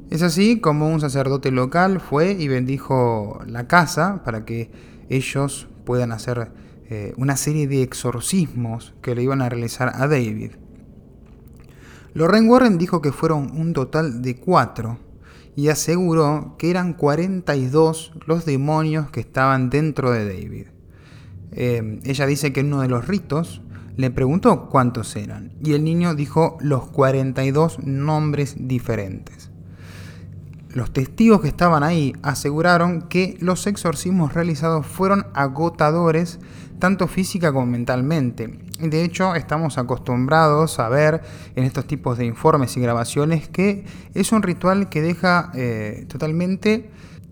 Es 0.10 0.24
así 0.24 0.60
como 0.60 0.90
un 0.90 1.00
sacerdote 1.00 1.52
local 1.52 2.00
fue 2.00 2.32
y 2.32 2.48
bendijo 2.48 3.40
la 3.46 3.68
casa 3.68 4.24
para 4.24 4.44
que 4.44 4.72
ellos 5.10 5.68
puedan 5.86 6.12
hacer 6.12 6.52
eh, 6.90 7.14
una 7.18 7.38
serie 7.38 7.68
de 7.68 7.84
exorcismos 7.84 8.94
que 9.02 9.14
le 9.14 9.22
iban 9.22 9.42
a 9.42 9.50
realizar 9.50 9.92
a 9.94 10.08
David. 10.08 10.54
Lorraine 12.14 12.50
Warren 12.50 12.78
dijo 12.78 13.02
que 13.02 13.12
fueron 13.12 13.52
un 13.58 13.74
total 13.74 14.22
de 14.22 14.36
cuatro 14.36 14.98
y 15.56 15.70
aseguró 15.70 16.56
que 16.58 16.70
eran 16.70 16.94
42 16.94 18.14
los 18.26 18.46
demonios 18.46 19.12
que 19.12 19.20
estaban 19.20 19.70
dentro 19.70 20.12
de 20.12 20.26
David. 20.26 20.68
Eh, 21.52 22.00
ella 22.04 22.26
dice 22.26 22.54
que 22.54 22.62
en 22.62 22.68
uno 22.68 22.82
de 22.82 22.90
los 22.90 23.08
ritos 23.08 23.62
le 23.98 24.12
preguntó 24.12 24.70
cuántos 24.70 25.16
eran 25.16 25.52
y 25.62 25.74
el 25.74 25.84
niño 25.84 26.16
dijo 26.16 26.58
los 26.62 26.88
42 26.88 27.80
nombres 27.80 28.56
diferentes. 28.58 29.50
Los 30.70 30.94
testigos 30.94 31.42
que 31.42 31.48
estaban 31.48 31.84
ahí 31.84 32.14
aseguraron 32.22 33.02
que 33.02 33.38
los 33.42 33.66
exorcismos 33.66 34.34
realizados 34.34 34.86
fueron 34.86 35.26
agotadores 35.34 36.40
tanto 36.80 37.08
física 37.08 37.52
como 37.52 37.66
mentalmente. 37.66 38.60
De 38.80 39.04
hecho, 39.04 39.36
estamos 39.36 39.78
acostumbrados 39.78 40.80
a 40.80 40.90
ver 40.90 41.22
en 41.56 41.66
estos 41.66 41.86
tipos 41.86 42.18
de 42.18 42.26
informes 42.26 42.76
y 42.78 42.82
grabaciones 42.82 43.50
que 43.50 43.86
es 44.14 44.32
un 44.32 44.42
ritual 44.42 44.90
que 44.90 45.02
deja 45.02 45.52
eh, 45.54 46.06
totalmente 46.08 46.90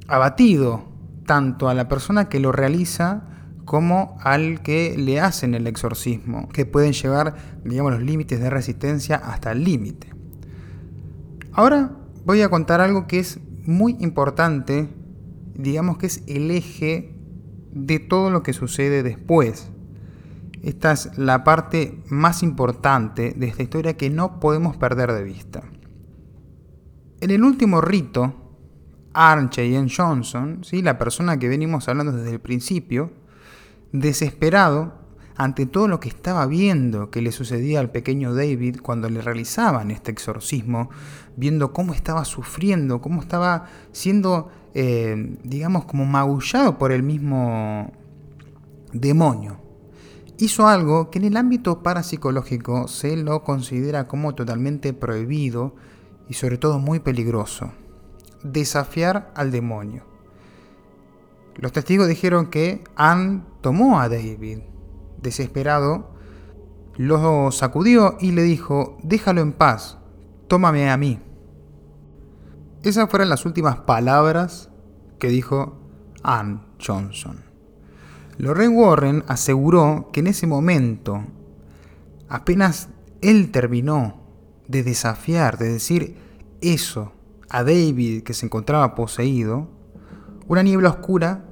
abatido 0.07 0.85
tanto 1.25 1.69
a 1.69 1.73
la 1.73 1.87
persona 1.87 2.29
que 2.29 2.39
lo 2.39 2.51
realiza 2.51 3.23
como 3.65 4.17
al 4.21 4.61
que 4.61 4.95
le 4.97 5.19
hacen 5.19 5.53
el 5.53 5.67
exorcismo, 5.67 6.47
que 6.49 6.65
pueden 6.65 6.93
llevar, 6.93 7.35
digamos, 7.65 7.93
los 7.93 8.01
límites 8.01 8.39
de 8.39 8.49
resistencia 8.49 9.17
hasta 9.17 9.51
el 9.51 9.63
límite. 9.63 10.07
Ahora 11.51 11.91
voy 12.25 12.41
a 12.41 12.49
contar 12.49 12.81
algo 12.81 13.07
que 13.07 13.19
es 13.19 13.39
muy 13.65 13.97
importante, 13.99 14.87
digamos 15.53 15.97
que 15.97 16.05
es 16.05 16.23
el 16.27 16.49
eje 16.51 17.16
de 17.85 17.99
todo 17.99 18.29
lo 18.29 18.43
que 18.43 18.53
sucede 18.53 19.03
después. 19.03 19.69
Esta 20.63 20.91
es 20.91 21.17
la 21.17 21.43
parte 21.43 22.03
más 22.09 22.43
importante 22.43 23.33
de 23.35 23.47
esta 23.47 23.63
historia 23.63 23.95
que 23.95 24.09
no 24.09 24.39
podemos 24.39 24.75
perder 24.77 25.13
de 25.13 25.23
vista. 25.23 25.63
En 27.21 27.31
el 27.31 27.43
último 27.43 27.81
rito, 27.81 28.33
Archie 29.13 29.65
y 29.65 29.89
Johnson, 29.89 30.63
¿sí? 30.63 30.81
la 30.81 30.97
persona 30.97 31.37
que 31.37 31.47
venimos 31.47 31.87
hablando 31.87 32.11
desde 32.11 32.33
el 32.33 32.39
principio, 32.39 33.11
desesperado 33.91 34.93
ante 35.35 35.67
todo 35.67 35.87
lo 35.87 35.99
que 35.99 36.09
estaba 36.09 36.45
viendo 36.47 37.11
que 37.11 37.21
le 37.21 37.31
sucedía 37.31 37.79
al 37.79 37.91
pequeño 37.91 38.33
David 38.33 38.79
cuando 38.81 39.09
le 39.09 39.21
realizaban 39.21 39.91
este 39.91 40.11
exorcismo, 40.11 40.89
viendo 41.35 41.73
cómo 41.73 41.93
estaba 41.93 42.25
sufriendo, 42.25 43.01
cómo 43.01 43.21
estaba 43.21 43.67
siendo, 43.91 44.51
eh, 44.79 45.39
digamos, 45.41 45.85
como 45.85 46.05
magullado 46.05 46.77
por 46.77 46.91
el 46.91 47.01
mismo 47.01 47.91
demonio. 48.93 49.57
Hizo 50.37 50.67
algo 50.67 51.09
que 51.09 51.17
en 51.17 51.25
el 51.25 51.35
ámbito 51.35 51.81
parapsicológico 51.81 52.87
se 52.87 53.17
lo 53.17 53.43
considera 53.43 54.07
como 54.07 54.35
totalmente 54.35 54.93
prohibido 54.93 55.73
y 56.29 56.35
sobre 56.35 56.59
todo 56.59 56.77
muy 56.77 56.99
peligroso. 56.99 57.71
Desafiar 58.43 59.31
al 59.35 59.49
demonio. 59.49 60.03
Los 61.55 61.71
testigos 61.71 62.07
dijeron 62.07 62.51
que 62.51 62.83
Anne 62.95 63.41
tomó 63.61 63.99
a 63.99 64.09
David, 64.09 64.59
desesperado, 65.19 66.11
lo 66.97 67.51
sacudió 67.51 68.15
y 68.19 68.31
le 68.31 68.43
dijo, 68.43 68.99
déjalo 69.01 69.41
en 69.41 69.53
paz, 69.53 69.97
tómame 70.47 70.91
a 70.91 70.97
mí. 70.97 71.19
Esas 72.87 73.09
fueron 73.09 73.27
las 73.27 73.45
últimas 73.45 73.79
palabras 73.79 74.69
que 75.19 75.27
dijo 75.27 75.77
Ann 76.23 76.65
Johnson. 76.79 77.43
Lorraine 78.37 78.73
Warren 78.73 79.25
aseguró 79.27 80.09
que 80.13 80.21
en 80.21 80.27
ese 80.27 80.47
momento, 80.47 81.21
apenas 82.29 82.87
él 83.19 83.51
terminó 83.51 84.21
de 84.69 84.83
desafiar, 84.83 85.57
de 85.57 85.67
decir 85.67 86.15
eso 86.61 87.11
a 87.49 87.65
David 87.65 88.23
que 88.23 88.33
se 88.33 88.45
encontraba 88.45 88.95
poseído, 88.95 89.67
una 90.47 90.63
niebla 90.63 90.91
oscura 90.91 91.43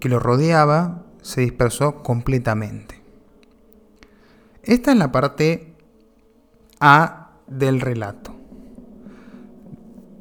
que 0.00 0.10
lo 0.10 0.18
rodeaba 0.18 1.06
se 1.22 1.40
dispersó 1.40 2.02
completamente. 2.02 3.02
Esta 4.62 4.92
es 4.92 4.98
la 4.98 5.10
parte 5.10 5.76
A 6.78 7.38
del 7.46 7.80
relato. 7.80 8.33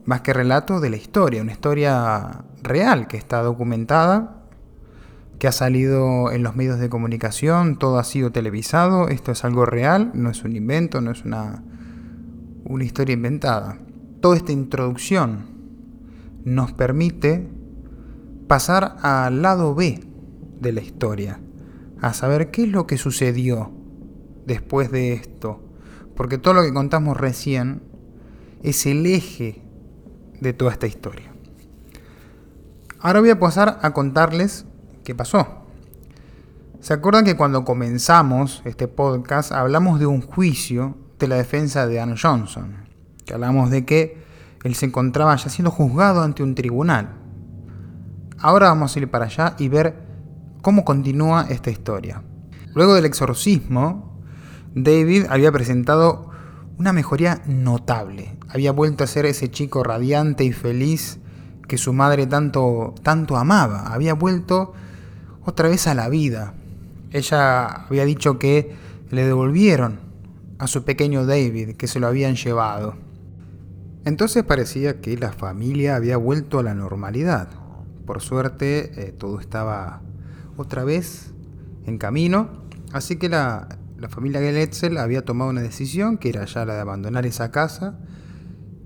Más 0.05 0.21
que 0.21 0.33
relato 0.33 0.79
de 0.81 0.89
la 0.89 0.97
historia, 0.97 1.41
una 1.41 1.53
historia 1.53 2.43
real 2.61 3.07
que 3.07 3.17
está 3.17 3.41
documentada, 3.41 4.43
que 5.39 5.47
ha 5.47 5.51
salido 5.51 6.31
en 6.31 6.43
los 6.43 6.55
medios 6.55 6.79
de 6.79 6.89
comunicación, 6.89 7.77
todo 7.77 7.99
ha 7.99 8.03
sido 8.03 8.31
televisado, 8.31 9.07
esto 9.07 9.31
es 9.31 9.45
algo 9.45 9.65
real, 9.65 10.11
no 10.13 10.29
es 10.29 10.43
un 10.43 10.55
invento, 10.55 11.01
no 11.01 11.11
es 11.11 11.23
una, 11.23 11.63
una 12.65 12.83
historia 12.83 13.13
inventada. 13.13 13.77
Toda 14.21 14.37
esta 14.37 14.51
introducción 14.51 15.45
nos 16.43 16.73
permite 16.73 17.49
pasar 18.47 18.97
al 19.01 19.41
lado 19.41 19.73
B 19.73 20.01
de 20.59 20.73
la 20.73 20.81
historia, 20.81 21.39
a 22.01 22.13
saber 22.13 22.51
qué 22.51 22.63
es 22.63 22.69
lo 22.69 22.87
que 22.87 22.97
sucedió 22.97 23.71
después 24.45 24.91
de 24.91 25.13
esto. 25.13 25.61
Porque 26.15 26.37
todo 26.37 26.53
lo 26.53 26.63
que 26.63 26.73
contamos 26.73 27.17
recién 27.17 27.81
es 28.61 28.85
el 28.85 29.05
eje 29.05 29.62
de 30.43 30.53
toda 30.53 30.71
esta 30.71 30.85
historia. 30.85 31.31
Ahora 32.99 33.21
voy 33.21 33.29
a 33.29 33.39
pasar 33.39 33.79
a 33.81 33.91
contarles 33.93 34.65
qué 35.03 35.15
pasó. 35.15 35.65
¿Se 36.81 36.93
acuerdan 36.93 37.23
que 37.23 37.37
cuando 37.37 37.63
comenzamos 37.63 38.61
este 38.65 38.87
podcast 38.87 39.53
hablamos 39.53 39.99
de 39.99 40.05
un 40.05 40.21
juicio 40.21 40.97
de 41.17 41.29
la 41.29 41.35
defensa 41.35 41.87
de 41.87 41.99
Ann 41.99 42.15
Johnson? 42.21 42.75
Que 43.25 43.33
hablamos 43.33 43.69
de 43.69 43.85
que 43.85 44.21
él 44.63 44.75
se 44.75 44.85
encontraba 44.85 45.35
ya 45.35 45.49
siendo 45.49 45.71
juzgado 45.71 46.21
ante 46.21 46.43
un 46.43 46.55
tribunal. 46.55 47.15
Ahora 48.37 48.67
vamos 48.67 48.95
a 48.95 48.99
ir 48.99 49.09
para 49.09 49.25
allá 49.25 49.55
y 49.57 49.69
ver 49.69 49.95
cómo 50.61 50.83
continúa 50.83 51.45
esta 51.49 51.71
historia. 51.71 52.21
Luego 52.73 52.95
del 52.95 53.05
exorcismo, 53.05 54.19
David 54.75 55.27
había 55.29 55.51
presentado 55.53 56.32
una 56.77 56.93
mejoría 56.93 57.41
notable. 57.45 58.35
Había 58.49 58.71
vuelto 58.71 59.03
a 59.03 59.07
ser 59.07 59.25
ese 59.25 59.49
chico 59.51 59.83
radiante 59.83 60.43
y 60.43 60.51
feliz 60.51 61.19
que 61.67 61.77
su 61.77 61.93
madre 61.93 62.27
tanto, 62.27 62.93
tanto 63.03 63.37
amaba. 63.37 63.93
Había 63.93 64.13
vuelto 64.13 64.73
otra 65.45 65.69
vez 65.69 65.87
a 65.87 65.93
la 65.93 66.09
vida. 66.09 66.53
Ella 67.11 67.65
había 67.65 68.05
dicho 68.05 68.39
que 68.39 68.75
le 69.11 69.25
devolvieron 69.25 69.99
a 70.57 70.67
su 70.67 70.83
pequeño 70.83 71.25
David, 71.25 71.75
que 71.75 71.87
se 71.87 71.99
lo 71.99 72.07
habían 72.07 72.35
llevado. 72.35 72.95
Entonces 74.05 74.43
parecía 74.43 74.99
que 74.99 75.15
la 75.17 75.31
familia 75.31 75.95
había 75.95 76.17
vuelto 76.17 76.59
a 76.59 76.63
la 76.63 76.73
normalidad. 76.73 77.49
Por 78.05 78.21
suerte, 78.21 79.07
eh, 79.07 79.11
todo 79.11 79.39
estaba 79.39 80.01
otra 80.57 80.83
vez 80.83 81.33
en 81.85 81.97
camino, 81.97 82.49
así 82.91 83.17
que 83.17 83.29
la, 83.29 83.67
la 84.03 84.09
familia 84.09 84.41
Geletzel 84.41 84.97
había 84.97 85.23
tomado 85.23 85.49
una 85.49 85.61
decisión 85.61 86.17
que 86.17 86.27
era 86.27 86.43
ya 86.43 86.65
la 86.65 86.73
de 86.73 86.81
abandonar 86.81 87.25
esa 87.25 87.51
casa, 87.51 87.97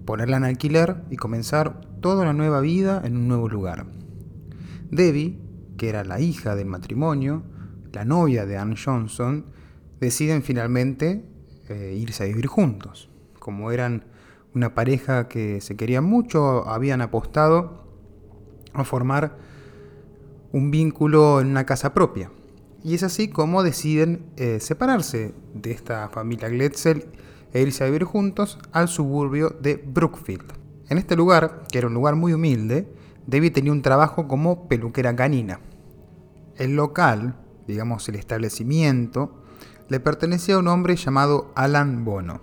ponerla 0.06 0.38
en 0.38 0.44
alquiler 0.44 0.98
y 1.10 1.16
comenzar 1.16 1.82
toda 2.02 2.22
una 2.22 2.34
nueva 2.34 2.62
vida 2.62 3.02
en 3.04 3.18
un 3.18 3.28
nuevo 3.28 3.50
lugar. 3.50 3.88
Debbie, 4.92 5.40
que 5.76 5.90
era 5.90 6.04
la 6.04 6.20
hija 6.20 6.56
del 6.56 6.68
matrimonio, 6.68 7.42
la 7.94 8.06
novia 8.06 8.46
de 8.46 8.58
Ann 8.58 8.76
Johnson, 8.78 9.48
deciden 10.00 10.44
finalmente 10.44 11.26
eh, 11.68 11.98
irse 12.00 12.26
a 12.26 12.28
vivir 12.28 12.46
juntos. 12.46 13.10
Como 13.40 13.72
eran 13.72 14.04
una 14.54 14.76
pareja 14.76 15.28
que 15.28 15.62
se 15.62 15.76
querían 15.76 16.04
mucho, 16.04 16.70
habían 16.70 17.02
apostado 17.02 17.88
a 18.72 18.84
formar 18.84 19.36
un 20.52 20.70
vínculo 20.70 21.42
en 21.42 21.48
una 21.48 21.66
casa 21.66 21.96
propia. 21.96 22.30
Y 22.88 22.96
es 22.96 23.04
así 23.04 23.28
como 23.28 23.64
deciden 23.64 24.28
eh, 24.38 24.62
separarse 24.62 25.34
de 25.54 25.72
esta 25.72 26.08
familia 26.08 26.48
Gletzel 26.48 27.04
e 27.52 27.62
irse 27.62 27.84
a 27.84 27.88
vivir 27.88 28.06
juntos 28.06 28.60
al 28.72 28.88
suburbio 28.88 29.50
de 29.50 29.76
Brookfield. 29.76 30.54
En 30.88 30.98
este 30.98 31.18
lugar, 31.18 31.64
que 31.70 31.80
era 31.80 31.88
un 31.88 31.94
lugar 31.94 32.16
muy 32.16 32.32
humilde, 32.32 32.88
Debbie 33.26 33.52
tenía 33.52 33.74
un 33.74 33.82
trabajo 33.82 34.30
como 34.30 34.70
peluquera 34.70 35.14
canina. 35.14 35.60
El 36.56 36.78
local, 36.78 37.36
digamos 37.68 38.08
el 38.08 38.16
establecimiento, 38.16 39.44
le 39.90 40.00
pertenecía 40.00 40.56
a 40.56 40.60
un 40.60 40.70
hombre 40.70 40.96
llamado 40.96 41.52
Alan 41.56 42.06
Bono. 42.06 42.40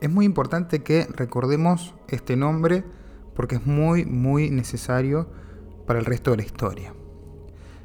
Es 0.00 0.08
muy 0.08 0.24
importante 0.24 0.84
que 0.84 1.08
recordemos 1.16 1.96
este 2.06 2.36
nombre 2.36 2.84
porque 3.34 3.56
es 3.56 3.66
muy, 3.66 4.04
muy 4.04 4.50
necesario 4.50 5.26
para 5.84 5.98
el 5.98 6.04
resto 6.04 6.30
de 6.30 6.36
la 6.36 6.44
historia. 6.44 6.94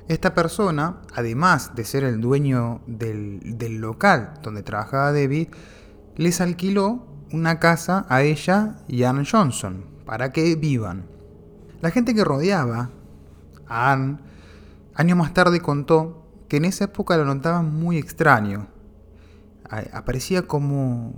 Esta 0.07 0.35
persona, 0.35 1.01
además 1.15 1.71
de 1.73 1.83
ser 1.83 2.03
el 2.03 2.21
dueño 2.21 2.81
del, 2.85 3.39
local 3.79 4.35
donde 4.43 4.61
trabajaba 4.61 5.11
Debbie, 5.11 5.49
les 6.15 6.41
alquiló 6.41 7.07
una 7.31 7.59
casa 7.59 8.05
a 8.07 8.21
ella 8.21 8.77
y 8.87 9.01
a 9.01 9.09
Ann 9.09 9.25
Johnson 9.25 9.83
para 10.05 10.31
que 10.31 10.55
vivan. 10.55 11.07
La 11.81 11.89
gente 11.89 12.13
que 12.13 12.23
rodeaba 12.23 12.91
a 13.67 13.91
Ann, 13.91 14.21
años 14.93 15.17
más 15.17 15.33
tarde 15.33 15.59
contó 15.59 16.27
que 16.49 16.57
en 16.57 16.65
esa 16.65 16.83
época 16.83 17.17
lo 17.17 17.25
notaban 17.25 17.73
muy 17.73 17.97
extraño. 17.97 18.67
Aparecía 19.91 20.43
como, 20.43 21.15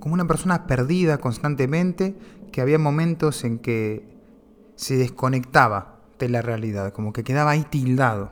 como 0.00 0.14
una 0.14 0.26
persona 0.26 0.66
perdida 0.66 1.18
constantemente, 1.18 2.16
que 2.52 2.62
había 2.62 2.78
momentos 2.78 3.44
en 3.44 3.58
que 3.58 4.16
se 4.76 4.96
desconectaba 4.96 5.97
de 6.26 6.28
la 6.28 6.42
realidad, 6.42 6.92
como 6.92 7.12
que 7.12 7.24
quedaba 7.24 7.52
ahí 7.52 7.64
tildado. 7.68 8.30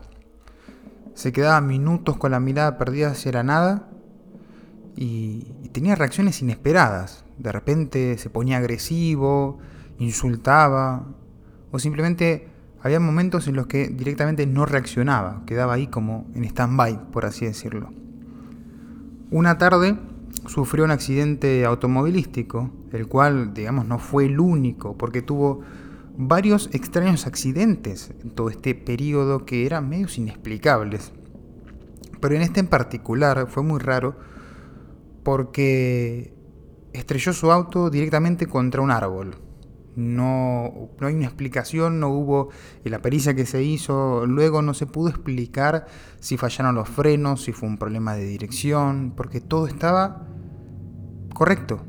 Se 1.15 1.33
quedaba 1.33 1.61
minutos 1.61 2.17
con 2.17 2.33
la 2.33 2.41
mirada 2.41 2.77
perdida 2.79 3.11
hacia 3.11 3.33
la 3.33 3.43
nada 3.43 3.89
y, 4.97 5.53
tenía 5.73 5.95
reacciones 5.95 6.41
inesperadas. 6.41 7.25
De 7.39 7.53
repente 7.53 8.17
se 8.17 8.31
ponía 8.31 8.57
agresivo, 8.57 9.59
insultaba 9.99 11.07
o 11.71 11.79
simplemente 11.79 12.49
había 12.83 12.99
momentos 12.99 13.47
en 13.49 13.57
los 13.57 13.67
que 13.67 13.89
directamente 13.89 14.47
no 14.47 14.65
reaccionaba, 14.65 15.43
quedaba 15.45 15.75
ahí 15.75 15.87
como 15.89 16.27
en 16.35 16.45
stand-by, 16.45 17.11
por 17.11 17.27
así 17.27 17.45
decirlo. 17.45 17.91
Una 19.31 19.59
tarde 19.59 19.99
sufrió 20.47 20.85
un 20.85 20.93
accidente 20.93 21.65
automovilístico, 21.65 22.71
el 22.93 23.07
cual, 23.07 23.53
digamos, 23.55 23.87
no 23.87 23.99
fue 23.99 24.27
el 24.27 24.39
único, 24.39 24.97
porque 24.97 25.21
tuvo 25.21 25.63
varios 26.17 26.71
extraños 26.73 27.27
accidentes 27.27 28.13
en 28.23 28.31
todo 28.31 28.49
este 28.49 28.75
periodo 28.75 29.45
que 29.45 29.67
eran 29.67 29.89
medios 29.89 30.19
inexplicables. 30.19 31.13
Pero 32.21 32.35
en 32.35 32.43
este 32.43 32.61
en 32.61 32.69
particular 32.69 33.47
fue 33.49 33.63
muy 33.63 33.79
raro 33.79 34.17
porque 35.23 36.35
estrelló 36.93 37.33
su 37.33 37.53
auto 37.53 37.91
directamente 37.91 38.47
contra 38.47 38.81
un 38.81 38.91
árbol. 38.91 39.37
No, 39.97 40.91
no 41.01 41.07
hay 41.07 41.15
una 41.15 41.25
explicación, 41.25 42.01
no 42.01 42.11
hubo 42.11 42.51
la 42.85 43.01
pericia 43.01 43.35
que 43.35 43.47
se 43.47 43.63
hizo, 43.63 44.27
luego 44.27 44.61
no 44.61 44.75
se 44.75 44.87
pudo 44.87 45.09
explicar 45.09 45.87
si 46.21 46.37
fallaron 46.37 46.75
los 46.75 46.89
frenos, 46.89 47.43
si 47.43 47.53
fue 47.53 47.69
un 47.69 47.79
problema 47.79 48.15
de 48.15 48.25
dirección, 48.25 49.15
porque 49.17 49.41
todo 49.41 49.67
estaba 49.67 50.27
correcto. 51.33 51.83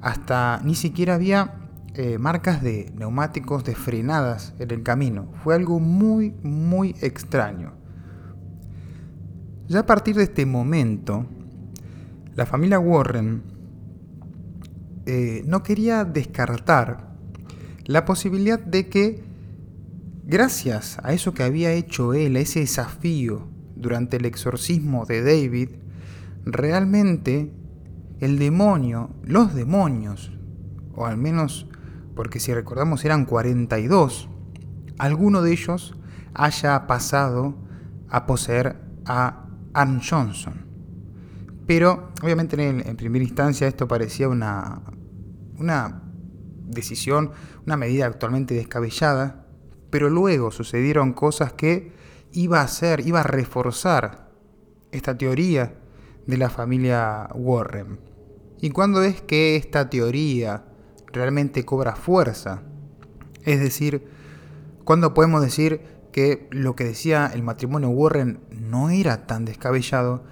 Hasta 0.00 0.60
ni 0.64 0.74
siquiera 0.74 1.14
había 1.14 1.57
eh, 2.00 2.16
marcas 2.16 2.62
de 2.62 2.92
neumáticos 2.94 3.64
de 3.64 3.74
frenadas 3.74 4.54
en 4.60 4.70
el 4.70 4.84
camino. 4.84 5.32
Fue 5.42 5.56
algo 5.56 5.80
muy, 5.80 6.30
muy 6.44 6.94
extraño. 7.00 7.72
Ya 9.66 9.80
a 9.80 9.86
partir 9.86 10.14
de 10.14 10.22
este 10.22 10.46
momento, 10.46 11.26
la 12.36 12.46
familia 12.46 12.78
Warren 12.78 13.42
eh, 15.06 15.42
no 15.44 15.64
quería 15.64 16.04
descartar 16.04 17.16
la 17.84 18.04
posibilidad 18.04 18.60
de 18.60 18.88
que, 18.88 19.24
gracias 20.24 21.00
a 21.02 21.12
eso 21.12 21.34
que 21.34 21.42
había 21.42 21.72
hecho 21.72 22.14
él, 22.14 22.36
a 22.36 22.38
ese 22.38 22.60
desafío 22.60 23.48
durante 23.74 24.18
el 24.18 24.24
exorcismo 24.24 25.04
de 25.04 25.22
David, 25.24 25.70
realmente 26.44 27.50
el 28.20 28.38
demonio, 28.38 29.10
los 29.24 29.52
demonios, 29.52 30.30
o 30.94 31.04
al 31.04 31.16
menos 31.16 31.66
porque 32.18 32.40
si 32.40 32.52
recordamos 32.52 33.04
eran 33.04 33.26
42, 33.26 34.28
alguno 34.98 35.40
de 35.40 35.52
ellos 35.52 35.94
haya 36.34 36.88
pasado 36.88 37.54
a 38.08 38.26
poseer 38.26 38.74
a 39.06 39.46
Ann 39.72 40.00
Johnson. 40.00 40.66
Pero 41.64 42.10
obviamente 42.20 42.56
en, 42.60 42.96
primera 42.96 43.24
instancia 43.24 43.68
esto 43.68 43.86
parecía 43.86 44.28
una, 44.28 44.82
una 45.58 46.02
decisión, 46.66 47.30
una 47.64 47.76
medida 47.76 48.06
actualmente 48.06 48.56
descabellada, 48.56 49.46
pero 49.88 50.10
luego 50.10 50.50
sucedieron 50.50 51.12
cosas 51.12 51.52
que 51.52 51.92
iba 52.32 52.58
a 52.58 52.64
hacer, 52.64 53.06
iba 53.06 53.20
a 53.20 53.22
reforzar 53.22 54.32
esta 54.90 55.16
teoría 55.16 55.78
de 56.26 56.36
la 56.36 56.50
familia 56.50 57.28
Warren. 57.32 58.00
¿Y 58.60 58.70
cuándo 58.70 59.04
es 59.04 59.22
que 59.22 59.54
esta 59.54 59.88
teoría 59.88 60.67
realmente 61.12 61.64
cobra 61.64 61.96
fuerza. 61.96 62.62
Es 63.44 63.60
decir, 63.60 64.06
cuando 64.84 65.14
podemos 65.14 65.42
decir 65.42 65.80
que 66.12 66.48
lo 66.50 66.74
que 66.74 66.84
decía 66.84 67.30
el 67.32 67.42
matrimonio 67.42 67.90
Warren 67.90 68.40
no 68.50 68.90
era 68.90 69.26
tan 69.26 69.44
descabellado, 69.44 70.24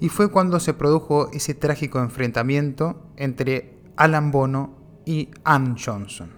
y 0.00 0.08
fue 0.08 0.30
cuando 0.30 0.60
se 0.60 0.72
produjo 0.72 1.30
ese 1.32 1.54
trágico 1.54 2.00
enfrentamiento 2.00 3.02
entre 3.16 3.78
Alan 3.96 4.30
Bono 4.30 4.76
y 5.04 5.30
Ann 5.44 5.76
Johnson. 5.76 6.30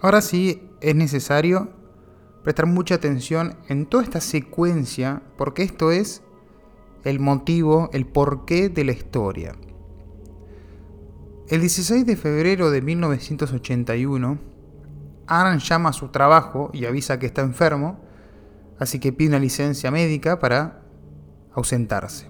Ahora 0.00 0.22
sí 0.22 0.70
es 0.80 0.94
necesario 0.94 1.70
prestar 2.42 2.64
mucha 2.64 2.94
atención 2.94 3.56
en 3.68 3.84
toda 3.84 4.04
esta 4.04 4.20
secuencia, 4.20 5.22
porque 5.36 5.62
esto 5.62 5.90
es 5.90 6.22
el 7.04 7.20
motivo, 7.20 7.90
el 7.92 8.06
porqué 8.06 8.70
de 8.70 8.84
la 8.84 8.92
historia. 8.92 9.54
El 11.50 11.62
16 11.62 12.06
de 12.06 12.14
febrero 12.14 12.70
de 12.70 12.80
1981, 12.80 14.38
Aaron 15.26 15.58
llama 15.58 15.88
a 15.88 15.92
su 15.92 16.06
trabajo 16.06 16.70
y 16.72 16.84
avisa 16.84 17.18
que 17.18 17.26
está 17.26 17.42
enfermo, 17.42 17.98
así 18.78 19.00
que 19.00 19.12
pide 19.12 19.30
una 19.30 19.40
licencia 19.40 19.90
médica 19.90 20.38
para 20.38 20.82
ausentarse. 21.52 22.28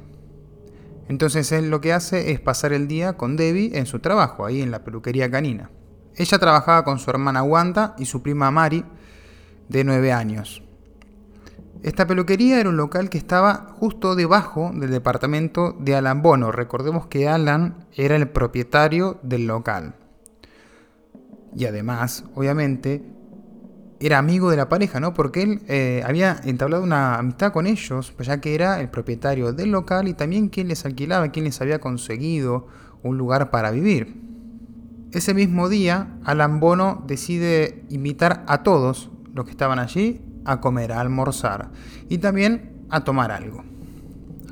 Entonces 1.06 1.52
él 1.52 1.68
lo 1.68 1.82
que 1.82 1.92
hace 1.92 2.32
es 2.32 2.40
pasar 2.40 2.72
el 2.72 2.88
día 2.88 3.18
con 3.18 3.36
Debbie 3.36 3.76
en 3.76 3.84
su 3.84 3.98
trabajo, 3.98 4.46
ahí 4.46 4.62
en 4.62 4.70
la 4.70 4.84
peluquería 4.84 5.30
canina. 5.30 5.70
Ella 6.16 6.38
trabajaba 6.38 6.82
con 6.82 6.98
su 6.98 7.10
hermana 7.10 7.42
Wanda 7.42 7.94
y 7.98 8.06
su 8.06 8.22
prima 8.22 8.50
Mari, 8.50 8.86
de 9.68 9.84
9 9.84 10.12
años. 10.12 10.62
Esta 11.82 12.06
peluquería 12.06 12.60
era 12.60 12.68
un 12.68 12.76
local 12.76 13.08
que 13.08 13.16
estaba 13.16 13.74
justo 13.78 14.14
debajo 14.14 14.70
del 14.74 14.90
departamento 14.90 15.74
de 15.80 15.94
Alan 15.96 16.20
Bono. 16.20 16.52
Recordemos 16.52 17.06
que 17.06 17.26
Alan 17.26 17.86
era 17.96 18.16
el 18.16 18.28
propietario 18.28 19.18
del 19.22 19.46
local. 19.46 19.94
Y 21.56 21.64
además, 21.64 22.24
obviamente, 22.34 23.02
era 23.98 24.18
amigo 24.18 24.50
de 24.50 24.58
la 24.58 24.68
pareja, 24.68 25.00
¿no? 25.00 25.14
Porque 25.14 25.42
él 25.42 25.62
eh, 25.68 26.02
había 26.04 26.38
entablado 26.44 26.82
una 26.82 27.16
amistad 27.16 27.50
con 27.50 27.66
ellos, 27.66 28.12
pues 28.14 28.28
ya 28.28 28.42
que 28.42 28.54
era 28.54 28.78
el 28.80 28.90
propietario 28.90 29.54
del 29.54 29.70
local 29.70 30.06
y 30.06 30.12
también 30.12 30.48
quien 30.48 30.68
les 30.68 30.84
alquilaba, 30.84 31.30
quien 31.30 31.46
les 31.46 31.62
había 31.62 31.80
conseguido 31.80 32.66
un 33.02 33.16
lugar 33.16 33.50
para 33.50 33.70
vivir. 33.70 34.20
Ese 35.12 35.32
mismo 35.32 35.70
día, 35.70 36.18
Alan 36.24 36.60
Bono 36.60 37.04
decide 37.06 37.84
invitar 37.88 38.44
a 38.48 38.62
todos 38.62 39.10
los 39.32 39.46
que 39.46 39.50
estaban 39.50 39.78
allí 39.78 40.20
a 40.44 40.60
comer, 40.60 40.92
a 40.92 41.00
almorzar 41.00 41.70
y 42.08 42.18
también 42.18 42.86
a 42.90 43.04
tomar 43.04 43.30
algo. 43.30 43.64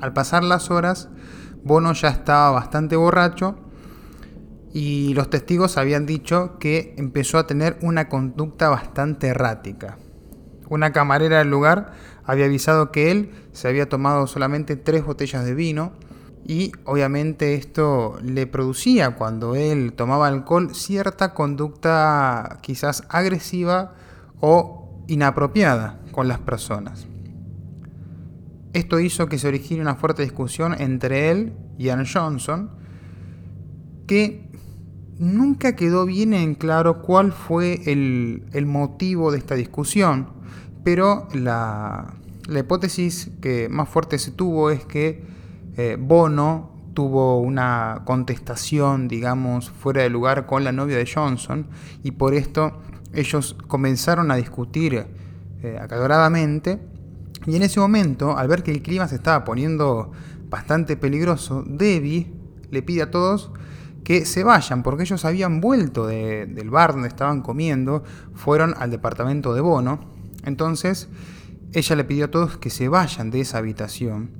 Al 0.01 0.13
pasar 0.13 0.43
las 0.43 0.71
horas, 0.71 1.09
Bono 1.63 1.93
ya 1.93 2.09
estaba 2.09 2.51
bastante 2.51 2.95
borracho 2.95 3.57
y 4.73 5.13
los 5.13 5.29
testigos 5.29 5.77
habían 5.77 6.05
dicho 6.05 6.57
que 6.59 6.93
empezó 6.97 7.37
a 7.37 7.47
tener 7.47 7.77
una 7.81 8.07
conducta 8.07 8.69
bastante 8.69 9.27
errática. 9.27 9.97
Una 10.69 10.93
camarera 10.93 11.39
del 11.39 11.49
lugar 11.49 11.93
había 12.23 12.45
avisado 12.45 12.91
que 12.91 13.11
él 13.11 13.31
se 13.51 13.67
había 13.67 13.89
tomado 13.89 14.27
solamente 14.27 14.75
tres 14.75 15.03
botellas 15.03 15.43
de 15.43 15.55
vino 15.55 15.93
y 16.45 16.71
obviamente 16.85 17.55
esto 17.55 18.17
le 18.23 18.47
producía 18.47 19.15
cuando 19.15 19.55
él 19.55 19.93
tomaba 19.93 20.27
alcohol 20.27 20.73
cierta 20.73 21.33
conducta 21.33 22.59
quizás 22.61 23.03
agresiva 23.09 23.93
o 24.39 24.78
inapropiada 25.09 25.99
con 26.11 26.27
las 26.27 26.39
personas. 26.39 27.07
Esto 28.73 28.99
hizo 28.99 29.27
que 29.27 29.39
se 29.39 29.47
origine 29.47 29.81
una 29.81 29.95
fuerte 29.95 30.21
discusión 30.21 30.75
entre 30.79 31.31
él 31.31 31.53
y 31.77 31.89
Ann 31.89 32.05
Johnson, 32.05 32.69
que 34.05 34.47
nunca 35.17 35.75
quedó 35.75 36.05
bien 36.05 36.33
en 36.33 36.55
claro 36.55 37.01
cuál 37.01 37.31
fue 37.31 37.81
el, 37.85 38.65
motivo 38.65 39.31
de 39.31 39.39
esta 39.39 39.55
discusión, 39.55 40.29
pero 40.83 41.27
la, 41.33 42.13
hipótesis 42.47 43.31
que 43.41 43.69
más 43.69 43.89
fuerte 43.89 44.19
se 44.19 44.31
tuvo 44.31 44.69
es 44.69 44.85
que 44.85 45.23
eh, 45.77 45.97
Bono 45.99 46.71
tuvo 46.93 47.39
una 47.39 48.01
contestación, 48.05 49.07
digamos, 49.07 49.69
fuera 49.69 50.03
de 50.03 50.09
lugar 50.09 50.45
con 50.45 50.63
la 50.63 50.71
novia 50.71 50.97
de 50.97 51.09
Johnson 51.11 51.67
y 52.03 52.11
por 52.11 52.33
esto 52.33 52.73
ellos 53.13 53.55
comenzaron 53.67 54.31
a 54.31 54.35
discutir 54.35 55.05
eh, 55.61 55.77
acaloradamente 55.81 56.79
y 57.45 57.55
en 57.55 57.63
ese 57.63 57.79
momento, 57.79 58.37
al 58.37 58.47
ver 58.47 58.63
que 58.63 58.71
el 58.71 58.81
clima 58.81 59.07
se 59.07 59.15
estaba 59.15 59.43
poniendo 59.43 60.11
bastante 60.49 60.97
peligroso, 60.97 61.63
Debbie 61.65 62.31
le 62.69 62.81
pide 62.81 63.03
a 63.03 63.11
todos 63.11 63.51
que 64.03 64.25
se 64.25 64.43
vayan, 64.43 64.83
porque 64.83 65.03
ellos 65.03 65.23
habían 65.25 65.61
vuelto 65.61 66.07
del 66.07 66.69
bar 66.69 66.93
donde 66.93 67.07
estaban 67.07 67.41
comiendo, 67.41 68.03
fueron 68.33 68.73
al 68.77 68.91
departamento 68.91 69.53
de 69.53 69.61
Bono. 69.61 69.99
Entonces, 70.43 71.09
ella 71.73 71.95
le 71.95 72.03
pidió 72.03 72.25
a 72.25 72.31
todos 72.31 72.57
que 72.57 72.69
se 72.69 72.89
vayan 72.89 73.29
de 73.29 73.41
esa 73.41 73.59
habitación. 73.59 74.31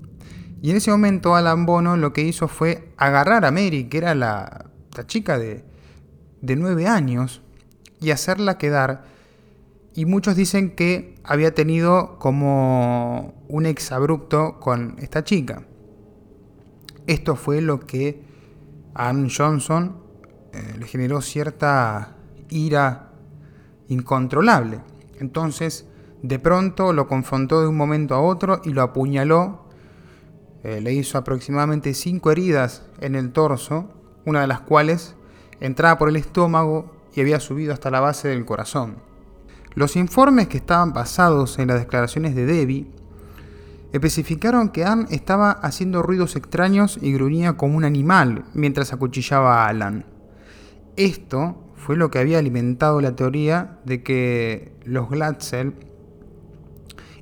Y 0.61 0.71
en 0.71 0.77
ese 0.77 0.91
momento 0.91 1.35
Alan 1.35 1.65
Bono 1.65 1.95
lo 1.97 2.11
que 2.13 2.23
hizo 2.23 2.47
fue 2.47 2.91
agarrar 2.97 3.45
a 3.45 3.51
Mary, 3.51 3.85
que 3.85 3.99
era 3.99 4.15
la, 4.15 4.65
chica 5.05 5.37
de, 5.37 5.63
de 6.41 6.55
nueve 6.55 6.87
años, 6.87 7.41
y 7.99 8.11
hacerla 8.11 8.57
quedar. 8.57 9.03
Y 9.93 10.05
muchos 10.05 10.35
dicen 10.35 10.75
que 10.75 11.15
había 11.23 11.53
tenido 11.53 12.17
como 12.19 13.43
un 13.47 13.65
exabrupto 13.65 14.59
con 14.59 14.95
esta 14.99 15.23
chica. 15.23 15.63
Esto 17.07 17.35
fue 17.35 17.61
lo 17.61 17.79
que 17.79 18.23
a 18.93 19.09
Ann 19.09 19.29
Johnson 19.29 19.97
eh, 20.53 20.75
le 20.77 20.85
generó 20.85 21.21
cierta 21.21 22.15
ira 22.49 23.11
incontrolable. 23.87 24.79
Entonces, 25.19 25.87
de 26.21 26.39
pronto 26.39 26.93
lo 26.93 27.07
confrontó 27.07 27.61
de 27.61 27.67
un 27.67 27.77
momento 27.77 28.15
a 28.15 28.21
otro 28.21 28.61
y 28.63 28.71
lo 28.71 28.81
apuñaló. 28.81 29.65
Eh, 30.63 30.81
le 30.81 30.93
hizo 30.93 31.17
aproximadamente 31.17 31.93
cinco 31.93 32.31
heridas 32.31 32.83
en 32.99 33.15
el 33.15 33.31
torso, 33.31 33.89
una 34.25 34.41
de 34.41 34.47
las 34.47 34.61
cuales 34.61 35.15
entraba 35.61 35.97
por 35.97 36.09
el 36.09 36.17
estómago 36.17 36.98
y 37.15 37.21
había 37.21 37.39
subido 37.39 37.73
hasta 37.73 37.91
la 37.91 37.99
base 37.99 38.27
del 38.27 38.45
corazón. 38.45 38.97
Los 39.75 39.95
informes 39.95 40.47
que 40.47 40.57
estaban 40.57 40.93
basados 40.93 41.59
en 41.59 41.67
las 41.67 41.79
declaraciones 41.79 42.35
de 42.35 42.45
Debbie 42.45 42.87
Especificaron 43.91 44.69
que 44.69 44.85
Ann 44.85 45.07
estaba 45.09 45.51
haciendo 45.51 46.03
ruidos 46.03 46.35
extraños 46.35 46.99
y 47.01 47.11
gruñía 47.11 47.57
como 47.57 47.75
un 47.75 47.83
animal 47.83 48.45
mientras 48.53 48.93
acuchillaba 48.93 49.63
a 49.63 49.67
Alan. 49.67 50.05
Esto 50.95 51.57
fue 51.75 51.95
lo 51.95 52.11
que 52.11 52.19
había 52.19 52.37
alimentado 52.37 53.01
la 53.01 53.15
teoría 53.15 53.79
de 53.85 54.03
que 54.03 54.73
los 54.85 55.09
Glatzel 55.09 55.73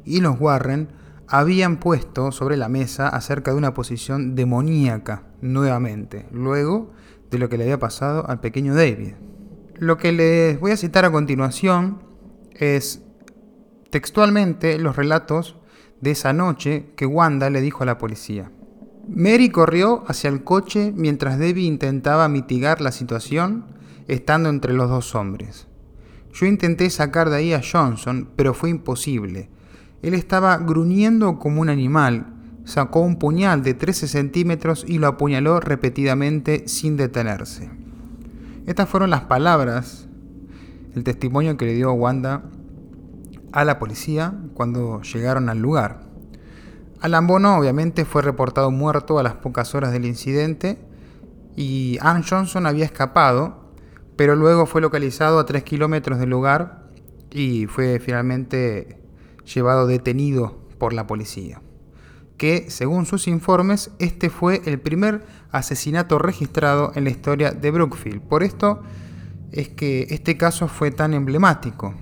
y 0.04 0.20
los 0.20 0.40
Warren 0.42 0.90
habían 1.30 1.78
puesto 1.78 2.34
sobre 2.34 2.58
la 2.58 2.68
mesa 2.68 3.08
acerca 3.08 3.52
de 3.52 3.58
una 3.58 3.74
posición 3.74 4.36
demoníaca 4.36 5.24
nuevamente, 5.42 6.26
luego 6.32 6.92
de 7.32 7.38
lo 7.38 7.48
que 7.48 7.58
le 7.58 7.64
había 7.64 7.80
pasado 7.80 8.28
al 8.28 8.42
pequeño 8.42 8.76
David. 8.76 9.14
Lo 9.80 9.98
que 9.98 10.12
les 10.12 10.60
voy 10.60 10.72
a 10.72 10.78
citar 10.78 11.06
a 11.06 11.12
continuación 11.12 12.02
es 12.54 13.04
textualmente 13.92 14.80
los 14.80 14.96
relatos 14.96 15.56
de 16.02 16.12
esa 16.12 16.34
noche 16.34 16.88
que 16.96 17.06
Wanda 17.06 17.52
le 17.52 17.62
dijo 17.62 17.84
a 17.84 17.86
la 17.86 18.00
policía. 18.00 18.52
Mary 19.08 19.50
corrió 19.50 20.04
hacia 20.08 20.32
el 20.32 20.44
coche 20.44 20.92
mientras 20.96 21.38
Debbie 21.38 21.68
intentaba 21.68 22.28
mitigar 22.28 22.82
la 22.82 22.92
situación 22.92 23.66
estando 24.08 24.50
entre 24.50 24.74
los 24.74 24.90
dos 24.90 25.14
hombres. 25.14 25.68
Yo 26.34 26.48
intenté 26.48 26.90
sacar 26.90 27.30
de 27.30 27.36
ahí 27.36 27.54
a 27.54 27.62
Johnson, 27.62 28.30
pero 28.36 28.56
fue 28.56 28.72
imposible. 28.72 29.50
Él 30.02 30.16
estaba 30.16 30.58
gruñendo 30.58 31.38
como 31.38 31.62
un 31.62 31.70
animal, 31.70 32.34
sacó 32.66 33.02
un 33.02 33.20
puñal 33.20 33.62
de 33.62 33.76
13 33.76 34.08
centímetros 34.08 34.86
y 34.88 34.98
lo 34.98 35.06
apuñaló 35.06 35.60
repetidamente 35.60 36.68
sin 36.68 36.98
detenerse. 36.98 37.87
Estas 38.68 38.90
fueron 38.90 39.10
las 39.10 39.22
palabras, 39.22 40.10
el 40.94 41.06
testimonio 41.06 41.56
que 41.56 41.66
le 41.66 41.74
dio 41.74 41.94
Wanda 41.94 42.44
a 43.54 43.64
la 43.64 43.80
policía 43.80 44.34
cuando 44.56 45.02
llegaron 45.04 45.48
al 45.48 45.60
lugar. 45.60 46.02
Alan 47.00 47.28
Bono 47.28 47.58
obviamente 47.58 48.04
fue 48.04 48.22
reportado 48.22 48.70
muerto 48.70 49.20
a 49.20 49.24
las 49.24 49.36
pocas 49.36 49.74
horas 49.74 49.94
del 49.94 50.06
incidente 50.06 50.78
y 51.56 51.98
Ann 52.02 52.26
Johnson 52.30 52.66
había 52.66 52.84
escapado, 52.84 53.72
pero 54.18 54.36
luego 54.36 54.66
fue 54.66 54.82
localizado 54.82 55.40
a 55.40 55.46
3 55.46 55.64
kilómetros 55.64 56.20
del 56.20 56.30
lugar 56.30 56.90
y 57.32 57.68
fue 57.68 58.02
finalmente 58.02 59.02
llevado 59.46 59.88
detenido 59.88 60.60
por 60.78 60.92
la 60.92 61.08
policía. 61.08 61.62
Que, 62.38 62.70
según 62.70 63.06
sus 63.06 63.28
informes, 63.28 63.92
este 64.00 64.30
fue 64.30 64.62
el 64.66 64.80
primer 64.80 65.26
asesinato 65.52 66.20
registrado 66.20 66.92
en 66.96 67.04
la 67.04 67.10
historia 67.10 67.52
de 67.52 67.72
Brookfield. 67.72 68.22
Por 68.22 68.44
esto 68.44 68.82
es 69.52 69.70
que 69.70 70.08
este 70.10 70.38
caso 70.38 70.68
fue 70.68 70.92
tan 70.92 71.14
emblemático, 71.14 71.96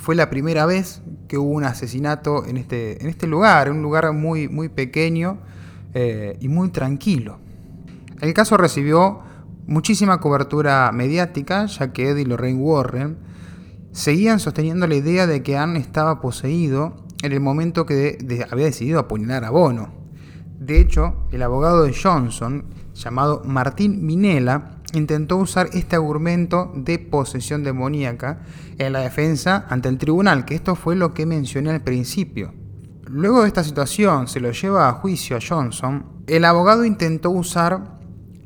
fue 0.00 0.14
la 0.14 0.30
primera 0.30 0.64
vez 0.64 1.02
que 1.28 1.36
hubo 1.36 1.50
un 1.50 1.64
asesinato 1.64 2.46
en 2.46 2.56
este, 2.56 3.02
en 3.02 3.08
este 3.08 3.26
lugar, 3.26 3.70
un 3.70 3.82
lugar 3.82 4.10
muy, 4.12 4.48
muy 4.48 4.70
pequeño 4.70 5.38
eh, 5.92 6.38
y 6.40 6.48
muy 6.48 6.70
tranquilo. 6.70 7.38
El 8.20 8.32
caso 8.32 8.56
recibió 8.56 9.20
muchísima 9.66 10.20
cobertura 10.20 10.90
mediática, 10.92 11.66
ya 11.66 11.92
que 11.92 12.08
Eddie 12.08 12.22
y 12.22 12.24
Lorraine 12.24 12.58
Warren 12.60 13.18
seguían 13.92 14.40
sosteniendo 14.40 14.86
la 14.86 14.94
idea 14.94 15.26
de 15.26 15.42
que 15.42 15.58
Anne 15.58 15.78
estaba 15.78 16.20
poseído 16.20 17.04
en 17.22 17.32
el 17.32 17.40
momento 17.40 17.86
que 17.86 18.18
había 18.50 18.66
decidido 18.66 19.00
apuñalar 19.00 19.44
a 19.44 19.50
Bono. 19.50 19.92
De 20.58 20.80
hecho, 20.80 21.26
el 21.32 21.42
abogado 21.42 21.84
de 21.84 21.94
Johnson, 21.94 22.66
llamado 22.94 23.42
Martín 23.44 24.04
Minella, 24.04 24.80
intentó 24.92 25.36
usar 25.36 25.70
este 25.72 25.96
argumento 25.96 26.72
de 26.74 26.98
posesión 26.98 27.62
demoníaca 27.62 28.42
en 28.78 28.92
la 28.92 29.00
defensa 29.00 29.66
ante 29.68 29.88
el 29.88 29.98
tribunal, 29.98 30.44
que 30.44 30.54
esto 30.54 30.74
fue 30.74 30.96
lo 30.96 31.14
que 31.14 31.26
mencioné 31.26 31.70
al 31.70 31.82
principio. 31.82 32.52
Luego 33.06 33.42
de 33.42 33.48
esta 33.48 33.64
situación 33.64 34.28
se 34.28 34.40
lo 34.40 34.52
lleva 34.52 34.88
a 34.88 34.92
juicio 34.92 35.36
a 35.36 35.40
Johnson, 35.46 36.04
el 36.26 36.44
abogado 36.44 36.84
intentó 36.84 37.30
usar 37.30 37.98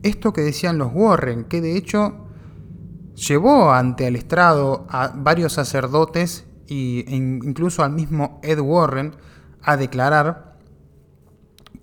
esto 0.02 0.32
que 0.32 0.40
decían 0.40 0.78
los 0.78 0.90
Warren, 0.92 1.44
que 1.44 1.60
de 1.60 1.76
hecho 1.76 2.28
llevó 3.14 3.72
ante 3.72 4.06
el 4.06 4.16
estrado 4.16 4.86
a 4.88 5.12
varios 5.14 5.52
sacerdotes 5.52 6.46
e 6.68 7.04
incluso 7.14 7.82
al 7.82 7.92
mismo 7.92 8.40
Ed 8.42 8.60
Warren 8.60 9.14
a 9.62 9.76
declarar, 9.76 10.56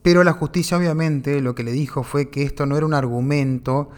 pero 0.02 0.24
la 0.24 0.34
justicia 0.34 0.78
obviamente 0.78 1.41
lo 1.41 1.54
que 1.56 1.63
le 1.63 1.72
dijo 1.72 2.04
fue 2.04 2.30
que 2.30 2.44
esto 2.44 2.65
no 2.65 2.78
era 2.78 2.86
un 2.86 2.94
argumento 2.94 3.89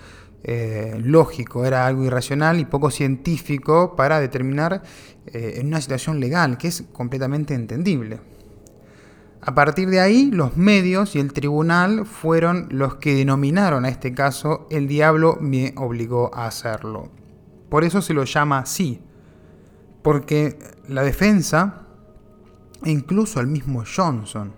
eh, 0.44 1.00
lógico, 1.02 1.66
era 1.66 1.88
algo 1.88 2.04
irracional 2.04 2.60
y 2.60 2.66
poco 2.66 2.92
científico 2.92 3.96
para 3.96 4.20
determinar 4.20 4.84
eh, 5.28 5.54
en 5.58 5.68
una 5.68 5.80
situación 5.80 6.20
legal, 6.20 6.58
que 6.58 6.68
es 6.68 6.84
completamente 6.92 7.54
entendible. 7.54 8.20
A 9.46 9.56
partir 9.56 9.90
de 9.90 10.00
ahí, 10.00 10.32
los 10.32 10.56
medios 10.56 11.16
y 11.16 11.20
el 11.20 11.34
tribunal 11.34 12.06
fueron 12.06 12.68
los 12.72 12.96
que 12.96 13.14
denominaron 13.14 13.84
a 13.84 13.90
este 13.90 14.14
caso 14.14 14.68
El 14.70 14.88
diablo 14.88 15.38
me 15.42 15.74
obligó 15.76 16.34
a 16.34 16.48
hacerlo. 16.48 17.10
Por 17.70 17.84
eso 17.84 18.02
se 18.02 18.14
lo 18.14 18.24
llama 18.24 18.60
así. 18.60 19.02
Porque 20.04 20.60
la 20.88 21.02
defensa, 21.02 21.88
e 22.84 22.92
incluso 22.92 23.40
el 23.40 23.48
mismo 23.48 23.84
Johnson, 23.86 24.54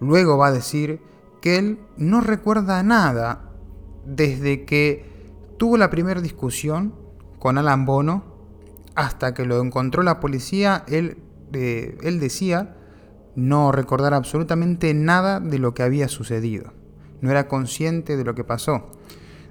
luego 0.00 0.38
va 0.38 0.48
a 0.48 0.52
decir 0.52 1.00
que 1.40 1.58
él 1.58 1.78
no 1.96 2.20
recuerda 2.20 2.82
nada 2.82 3.50
desde 4.04 4.64
que 4.64 5.04
tuvo 5.58 5.76
la 5.76 5.90
primera 5.90 6.20
discusión 6.20 6.94
con 7.38 7.58
Alan 7.58 7.84
Bono 7.84 8.24
hasta 8.94 9.34
que 9.34 9.44
lo 9.44 9.62
encontró 9.62 10.02
la 10.02 10.20
policía, 10.20 10.84
él, 10.88 11.18
eh, 11.52 11.96
él 12.02 12.18
decía 12.18 12.76
no 13.36 13.72
recordar 13.72 14.14
absolutamente 14.14 14.92
nada 14.94 15.40
de 15.40 15.58
lo 15.58 15.74
que 15.74 15.82
había 15.82 16.08
sucedido. 16.08 16.72
No 17.20 17.30
era 17.30 17.48
consciente 17.48 18.16
de 18.16 18.24
lo 18.24 18.34
que 18.34 18.44
pasó. 18.44 18.90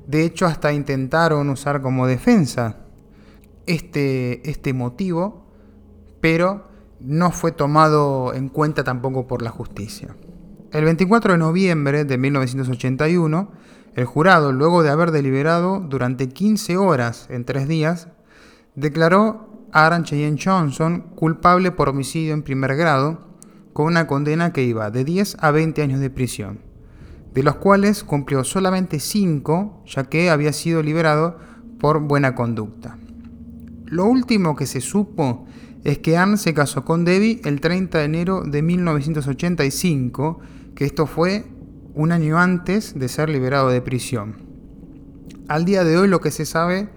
De 0.08 0.24
hecho, 0.24 0.46
hasta 0.46 0.74
intentaron 0.74 1.50
usar 1.50 1.82
como 1.82 2.08
defensa 2.08 2.78
este, 3.70 4.50
este 4.50 4.74
motivo, 4.74 5.46
pero 6.22 6.68
no 7.00 7.32
fue 7.32 7.52
tomado 7.52 8.34
en 8.34 8.50
cuenta 8.50 8.84
tampoco 8.84 9.28
por 9.28 9.44
la 9.44 9.52
justicia. 9.52 10.16
El 10.72 10.86
24 10.86 11.34
de 11.34 11.38
noviembre 11.38 12.04
de 12.04 12.18
1981, 12.18 13.52
el 13.94 14.06
jurado, 14.06 14.52
luego 14.52 14.82
de 14.82 14.90
haber 14.90 15.12
deliberado 15.12 15.82
durante 15.82 16.30
15 16.30 16.78
horas 16.78 17.28
en 17.30 17.46
tres 17.46 17.68
días, 17.68 18.08
declaró 18.74 19.68
a 19.72 19.86
Aaron 19.86 20.04
Cheyenne 20.04 20.40
Johnson 20.44 21.02
culpable 21.16 21.72
por 21.72 21.90
homicidio 21.90 22.34
en 22.34 22.42
primer 22.42 22.76
grado, 22.76 23.30
con 23.74 23.86
una 23.86 24.08
condena 24.08 24.52
que 24.52 24.64
iba 24.64 24.90
de 24.90 25.06
10 25.06 25.38
a 25.42 25.52
20 25.52 25.84
años 25.84 26.00
de 26.00 26.10
prisión, 26.10 26.60
de 27.36 27.44
los 27.44 27.56
cuales 27.58 28.04
cumplió 28.04 28.44
solamente 28.44 29.00
5, 29.00 29.84
ya 29.86 30.06
que 30.06 30.32
había 30.32 30.54
sido 30.54 30.82
liberado 30.82 31.38
por 31.80 32.00
buena 32.00 32.34
conducta. 32.34 32.98
Lo 33.90 34.06
último 34.06 34.56
que 34.56 34.68
se 34.68 34.82
supo 34.82 35.48
es 35.84 35.98
que 35.98 36.16
Anne 36.16 36.38
se 36.38 36.54
casó 36.54 36.86
con 36.86 37.06
Debbie 37.06 37.42
el 37.44 37.60
30 37.60 37.98
de 37.98 38.06
enero 38.06 38.44
de 38.44 38.62
1985, 38.62 40.40
que 40.76 40.86
esto 40.86 41.08
fue 41.08 41.46
un 41.96 42.12
año 42.12 42.38
antes 42.38 42.98
de 42.98 43.10
ser 43.10 43.30
liberado 43.30 43.70
de 43.70 43.82
prisión. 43.82 44.36
Al 45.48 45.66
día 45.66 45.84
de 45.84 45.98
hoy 45.98 46.08
lo 46.08 46.22
que 46.22 46.30
se 46.30 46.46
sabe 46.46 46.90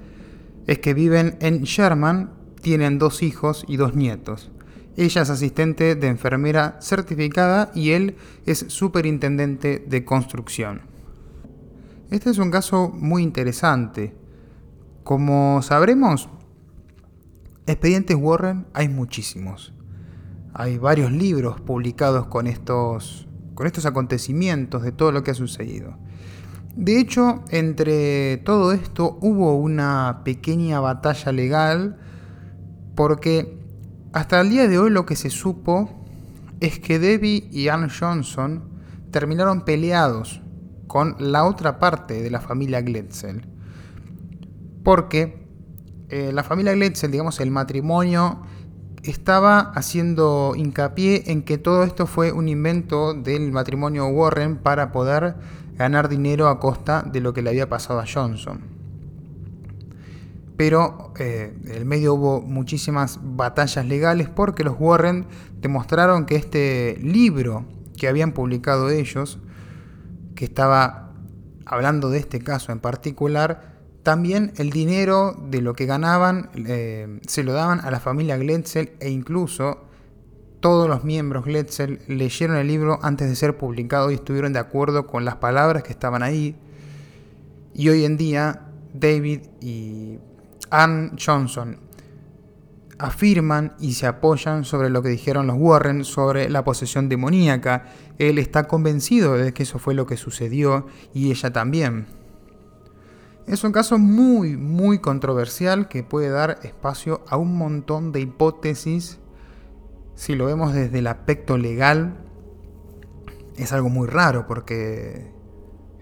es 0.66 0.80
que 0.80 0.92
viven 0.92 1.38
en 1.40 1.62
Sherman, 1.62 2.34
tienen 2.60 2.98
dos 2.98 3.22
hijos 3.22 3.64
y 3.66 3.78
dos 3.78 3.94
nietos. 3.94 4.50
Ella 4.94 5.22
es 5.22 5.30
asistente 5.30 5.94
de 5.94 6.08
enfermera 6.08 6.76
certificada 6.82 7.72
y 7.74 7.92
él 7.92 8.16
es 8.44 8.66
superintendente 8.68 9.82
de 9.88 10.04
construcción. 10.04 10.82
Este 12.10 12.28
es 12.28 12.36
un 12.36 12.50
caso 12.50 12.90
muy 12.90 13.22
interesante. 13.22 14.14
Como 15.02 15.62
sabremos, 15.62 16.28
expedientes 17.66 18.16
Warren 18.18 18.66
hay 18.74 18.88
muchísimos. 18.88 19.72
Hay 20.54 20.78
varios 20.78 21.12
libros 21.12 21.60
publicados 21.60 22.26
con 22.26 22.46
estos, 22.46 23.26
con 23.54 23.66
estos 23.66 23.86
acontecimientos 23.86 24.82
de 24.82 24.92
todo 24.92 25.12
lo 25.12 25.22
que 25.22 25.30
ha 25.30 25.34
sucedido. 25.34 25.96
De 26.76 26.98
hecho, 26.98 27.44
entre 27.50 28.38
todo 28.38 28.72
esto 28.72 29.18
hubo 29.20 29.56
una 29.56 30.22
pequeña 30.24 30.80
batalla 30.80 31.32
legal 31.32 31.98
porque 32.94 33.58
hasta 34.12 34.40
el 34.40 34.50
día 34.50 34.68
de 34.68 34.78
hoy 34.78 34.90
lo 34.90 35.06
que 35.06 35.16
se 35.16 35.30
supo 35.30 35.90
es 36.60 36.78
que 36.78 36.98
Debbie 36.98 37.48
y 37.50 37.68
Ann 37.68 37.88
Johnson 37.90 38.64
terminaron 39.10 39.64
peleados 39.64 40.42
con 40.86 41.16
la 41.18 41.44
otra 41.44 41.78
parte 41.78 42.22
de 42.22 42.30
la 42.30 42.40
familia 42.40 42.82
Gletzel. 42.82 43.46
Porque 44.84 45.41
eh, 46.12 46.30
la 46.30 46.42
familia 46.42 46.74
Gletzel, 46.74 47.10
digamos 47.10 47.40
el 47.40 47.50
matrimonio, 47.50 48.42
estaba 49.02 49.60
haciendo 49.74 50.52
hincapié 50.54 51.32
en 51.32 51.42
que 51.42 51.56
todo 51.56 51.84
esto 51.84 52.06
fue 52.06 52.32
un 52.32 52.48
invento 52.48 53.14
del 53.14 53.50
matrimonio 53.50 54.06
Warren 54.08 54.58
para 54.58 54.92
poder 54.92 55.36
ganar 55.78 56.10
dinero 56.10 56.48
a 56.48 56.60
costa 56.60 57.02
de 57.02 57.22
lo 57.22 57.32
que 57.32 57.40
le 57.40 57.48
había 57.48 57.70
pasado 57.70 57.98
a 57.98 58.04
Johnson. 58.06 58.60
Pero 60.58 61.14
eh, 61.18 61.56
en 61.64 61.70
el 61.70 61.86
medio 61.86 62.12
hubo 62.12 62.42
muchísimas 62.42 63.18
batallas 63.22 63.86
legales 63.86 64.28
porque 64.28 64.64
los 64.64 64.76
Warren 64.78 65.24
demostraron 65.62 66.26
que 66.26 66.36
este 66.36 66.98
libro 67.00 67.64
que 67.96 68.06
habían 68.06 68.32
publicado 68.32 68.90
ellos, 68.90 69.38
que 70.34 70.44
estaba 70.44 71.14
hablando 71.64 72.10
de 72.10 72.18
este 72.18 72.40
caso 72.40 72.70
en 72.70 72.80
particular, 72.80 73.71
también 74.02 74.52
el 74.56 74.70
dinero 74.70 75.36
de 75.50 75.62
lo 75.62 75.74
que 75.74 75.86
ganaban 75.86 76.50
eh, 76.54 77.20
se 77.26 77.44
lo 77.44 77.52
daban 77.52 77.80
a 77.80 77.90
la 77.90 78.00
familia 78.00 78.36
Gletzel 78.36 78.92
e 78.98 79.10
incluso 79.10 79.84
todos 80.60 80.88
los 80.88 81.04
miembros 81.04 81.44
Gletzel 81.44 82.00
leyeron 82.08 82.56
el 82.56 82.66
libro 82.66 82.98
antes 83.02 83.28
de 83.28 83.36
ser 83.36 83.56
publicado 83.56 84.10
y 84.10 84.14
estuvieron 84.14 84.52
de 84.52 84.58
acuerdo 84.58 85.06
con 85.06 85.24
las 85.24 85.36
palabras 85.36 85.82
que 85.82 85.92
estaban 85.92 86.22
ahí. 86.22 86.56
Y 87.74 87.88
hoy 87.88 88.04
en 88.04 88.16
día 88.16 88.68
David 88.92 89.40
y 89.60 90.18
Ann 90.70 91.16
Johnson 91.18 91.78
afirman 92.98 93.74
y 93.80 93.94
se 93.94 94.06
apoyan 94.06 94.64
sobre 94.64 94.88
lo 94.88 95.02
que 95.02 95.08
dijeron 95.08 95.46
los 95.46 95.56
Warren 95.58 96.04
sobre 96.04 96.48
la 96.48 96.64
posesión 96.64 97.08
demoníaca. 97.08 97.86
Él 98.18 98.38
está 98.38 98.68
convencido 98.68 99.34
de 99.34 99.52
que 99.52 99.64
eso 99.64 99.78
fue 99.78 99.94
lo 99.94 100.06
que 100.06 100.16
sucedió 100.16 100.86
y 101.12 101.30
ella 101.30 101.52
también. 101.52 102.21
Es 103.46 103.64
un 103.64 103.72
caso 103.72 103.98
muy, 103.98 104.56
muy 104.56 105.00
controversial 105.00 105.88
que 105.88 106.04
puede 106.04 106.28
dar 106.28 106.60
espacio 106.62 107.24
a 107.28 107.36
un 107.36 107.56
montón 107.56 108.12
de 108.12 108.20
hipótesis. 108.20 109.18
Si 110.14 110.34
lo 110.36 110.46
vemos 110.46 110.72
desde 110.72 111.00
el 111.00 111.08
aspecto 111.08 111.58
legal, 111.58 112.18
es 113.56 113.72
algo 113.72 113.88
muy 113.88 114.06
raro 114.06 114.46
porque 114.46 115.32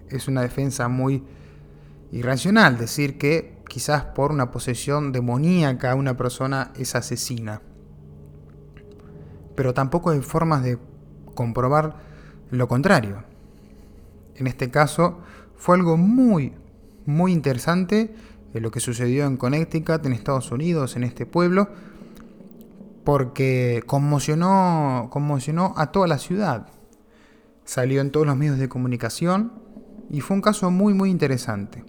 es 0.09 0.27
una 0.27 0.41
defensa 0.41 0.87
muy 0.87 1.23
irracional 2.11 2.77
decir 2.77 3.17
que 3.17 3.57
quizás 3.67 4.03
por 4.03 4.31
una 4.31 4.51
posesión 4.51 5.11
demoníaca 5.11 5.95
una 5.95 6.15
persona 6.17 6.71
es 6.75 6.93
asesina. 6.93 7.61
Pero 9.55 9.73
tampoco 9.73 10.11
hay 10.11 10.21
formas 10.21 10.63
de 10.63 10.77
comprobar 11.33 11.95
lo 12.49 12.67
contrario. 12.67 13.23
En 14.35 14.47
este 14.47 14.69
caso 14.69 15.19
fue 15.55 15.77
algo 15.77 15.97
muy, 15.97 16.53
muy 17.05 17.31
interesante 17.31 18.13
lo 18.59 18.71
que 18.71 18.79
sucedió 18.79 19.25
en 19.25 19.37
Connecticut, 19.37 20.05
en 20.05 20.13
Estados 20.13 20.51
Unidos, 20.51 20.95
en 20.95 21.03
este 21.03 21.25
pueblo, 21.25 21.69
porque 23.03 23.81
conmocionó, 23.85 25.07
conmocionó 25.09 25.73
a 25.77 25.91
toda 25.91 26.07
la 26.07 26.17
ciudad. 26.17 26.67
Salió 27.63 28.01
en 28.01 28.11
todos 28.11 28.27
los 28.27 28.35
medios 28.35 28.57
de 28.57 28.67
comunicación 28.67 29.53
y 30.09 30.19
fue 30.21 30.35
un 30.35 30.41
caso 30.41 30.69
muy, 30.71 30.93
muy 30.93 31.09
interesante. 31.09 31.85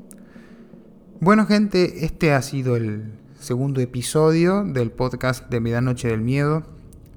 Bueno 1.21 1.47
gente, 1.47 2.05
este 2.05 2.33
ha 2.33 2.43
sido 2.43 2.77
el 2.77 3.13
segundo 3.39 3.81
episodio 3.81 4.65
del 4.65 4.93
podcast 4.93 5.49
de 5.51 5.61
Medianoche 5.61 6.09
del 6.09 6.21
Miedo. 6.21 6.63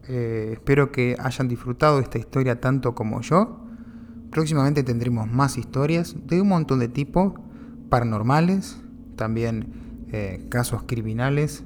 Eh, 0.08 0.52
espero 0.54 0.92
que 0.92 1.16
hayan 1.20 1.48
disfrutado 1.48 2.00
esta 2.00 2.18
historia 2.18 2.60
tanto 2.60 2.96
como 2.96 3.22
yo. 3.22 3.62
Próximamente 4.32 4.84
tendremos 4.84 5.32
más 5.32 5.58
historias 5.58 6.16
de 6.26 6.42
un 6.42 6.50
montón 6.50 6.80
de 6.80 6.88
tipos, 6.88 7.34
paranormales, 7.96 8.76
también 9.16 10.08
eh, 10.12 10.48
casos 10.50 10.84
criminales, 10.84 11.64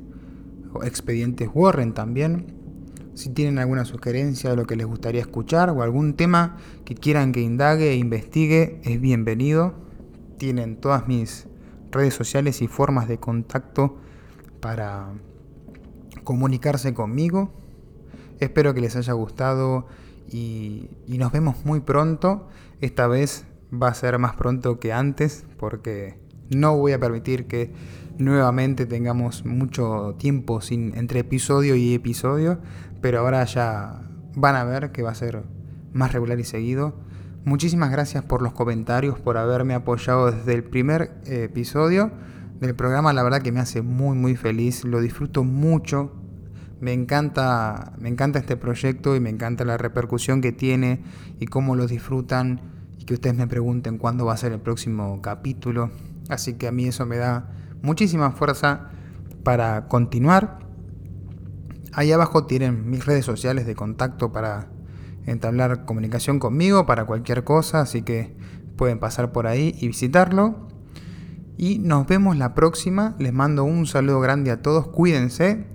o 0.72 0.84
expedientes 0.84 1.50
Warren 1.52 1.96
también. 1.96 2.54
Si 3.16 3.32
tienen 3.32 3.58
alguna 3.58 3.84
sugerencia 3.84 4.52
de 4.52 4.56
lo 4.56 4.66
que 4.66 4.76
les 4.76 4.86
gustaría 4.86 5.22
escuchar 5.22 5.72
o 5.72 5.82
algún 5.82 6.14
tema 6.14 6.58
que 6.86 6.94
quieran 6.94 7.32
que 7.32 7.42
indague 7.42 7.90
e 7.90 7.96
investigue, 7.96 8.80
es 8.84 9.02
bienvenido. 9.02 9.74
Tienen 10.38 10.76
todas 10.80 11.08
mis 11.08 11.48
redes 11.90 12.14
sociales 12.14 12.62
y 12.62 12.68
formas 12.68 13.08
de 13.08 13.18
contacto 13.18 13.98
para 14.60 15.08
comunicarse 16.24 16.94
conmigo. 16.94 17.52
Espero 18.40 18.76
que 18.76 18.82
les 18.82 18.96
haya 18.96 19.14
gustado 19.14 19.88
y, 20.32 20.92
nos 21.08 21.32
vemos 21.32 21.66
muy 21.66 21.80
pronto. 21.80 22.50
Esta 22.82 23.08
vez 23.08 23.48
va 23.72 23.90
a 23.90 23.94
ser 23.94 24.18
más 24.20 24.36
pronto 24.36 24.80
que 24.80 24.94
antes 24.94 25.46
porque 25.58 26.18
no 26.50 26.76
voy 26.78 26.94
a 26.94 27.00
permitir 27.00 27.46
que 27.46 27.72
nuevamente 28.18 28.86
tengamos 28.86 29.46
mucho 29.46 30.16
tiempo 30.18 30.62
sin 30.62 30.98
entre 30.98 31.22
episodio 31.22 31.76
y 31.76 31.94
episodio, 31.94 32.60
pero 33.02 33.20
ahora 33.20 33.44
ya 33.46 34.02
van 34.36 34.56
a 34.56 34.64
ver 34.64 34.92
que 34.92 35.04
va 35.04 35.12
a 35.12 35.16
ser 35.16 35.44
más 35.94 36.12
regular 36.12 36.40
y 36.40 36.44
seguido. 36.44 36.96
Muchísimas 37.46 37.92
gracias 37.92 38.24
por 38.24 38.42
los 38.42 38.54
comentarios, 38.54 39.20
por 39.20 39.38
haberme 39.38 39.74
apoyado 39.74 40.32
desde 40.32 40.54
el 40.54 40.64
primer 40.64 41.22
eh, 41.26 41.46
episodio 41.46 42.12
del 42.60 42.76
programa. 42.76 43.14
La 43.14 43.24
verdad 43.24 43.42
que 43.42 43.52
me 43.52 43.62
hace 43.62 43.82
muy 43.82 44.18
muy 44.18 44.36
feliz, 44.36 44.84
lo 44.84 45.00
disfruto 45.00 45.44
mucho. 45.44 46.12
Me 46.82 46.94
encanta, 46.94 47.94
me 48.00 48.10
encanta 48.10 48.40
este 48.40 48.58
proyecto 48.58 49.16
y 49.16 49.20
me 49.20 49.30
encanta 49.30 49.66
la 49.66 49.78
repercusión 49.78 50.42
que 50.42 50.52
tiene 50.52 51.04
y 51.40 51.46
cómo 51.46 51.76
lo 51.76 51.88
disfrutan 51.88 52.79
que 53.10 53.16
ustedes 53.16 53.36
me 53.36 53.48
pregunten 53.48 53.98
cuándo 53.98 54.24
va 54.24 54.36
a 54.36 54.38
ser 54.38 54.52
el 54.52 54.60
próximo 54.60 55.20
capítulo. 55.20 55.90
Así 56.30 56.54
que 56.54 56.68
a 56.68 56.72
mí 56.72 56.86
eso 56.86 57.08
me 57.08 57.18
da 57.18 57.50
muchísima 57.82 58.30
fuerza 58.30 58.92
para 59.44 59.88
continuar 59.88 60.70
Ahí 61.94 62.12
abajo 62.12 62.46
tienen 62.46 62.90
mis 62.90 63.06
redes 63.06 63.26
sociales 63.26 63.66
de 63.66 63.76
contacto 63.76 64.32
para 64.32 64.68
entablar 65.26 65.86
comunicación 65.86 66.40
conmigo 66.40 66.86
para 66.86 67.06
cualquier 67.06 67.44
cosa, 67.44 67.82
así 67.82 68.04
que 68.04 68.36
pueden 68.78 69.00
pasar 69.00 69.32
por 69.32 69.48
ahí 69.48 69.76
y 69.80 69.88
visitarlo. 69.88 70.68
Y 71.58 71.80
nos 71.80 72.08
vemos 72.08 72.38
la 72.38 72.54
próxima. 72.54 73.16
Les 73.20 73.34
mando 73.34 73.64
un 73.66 73.86
saludo 73.86 74.22
grande 74.22 74.52
a 74.52 74.62
todos. 74.62 74.88
Cuídense. 74.88 75.66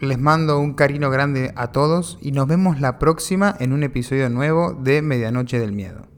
Les 0.00 0.18
mando 0.18 0.58
un 0.58 0.72
cariño 0.72 1.10
grande 1.10 1.52
a 1.56 1.72
todos 1.72 2.18
y 2.22 2.32
nos 2.32 2.46
vemos 2.46 2.80
la 2.80 2.98
próxima 2.98 3.54
en 3.60 3.74
un 3.74 3.82
episodio 3.82 4.30
nuevo 4.30 4.72
de 4.72 5.02
Medianoche 5.02 5.58
del 5.58 5.72
Miedo. 5.72 6.09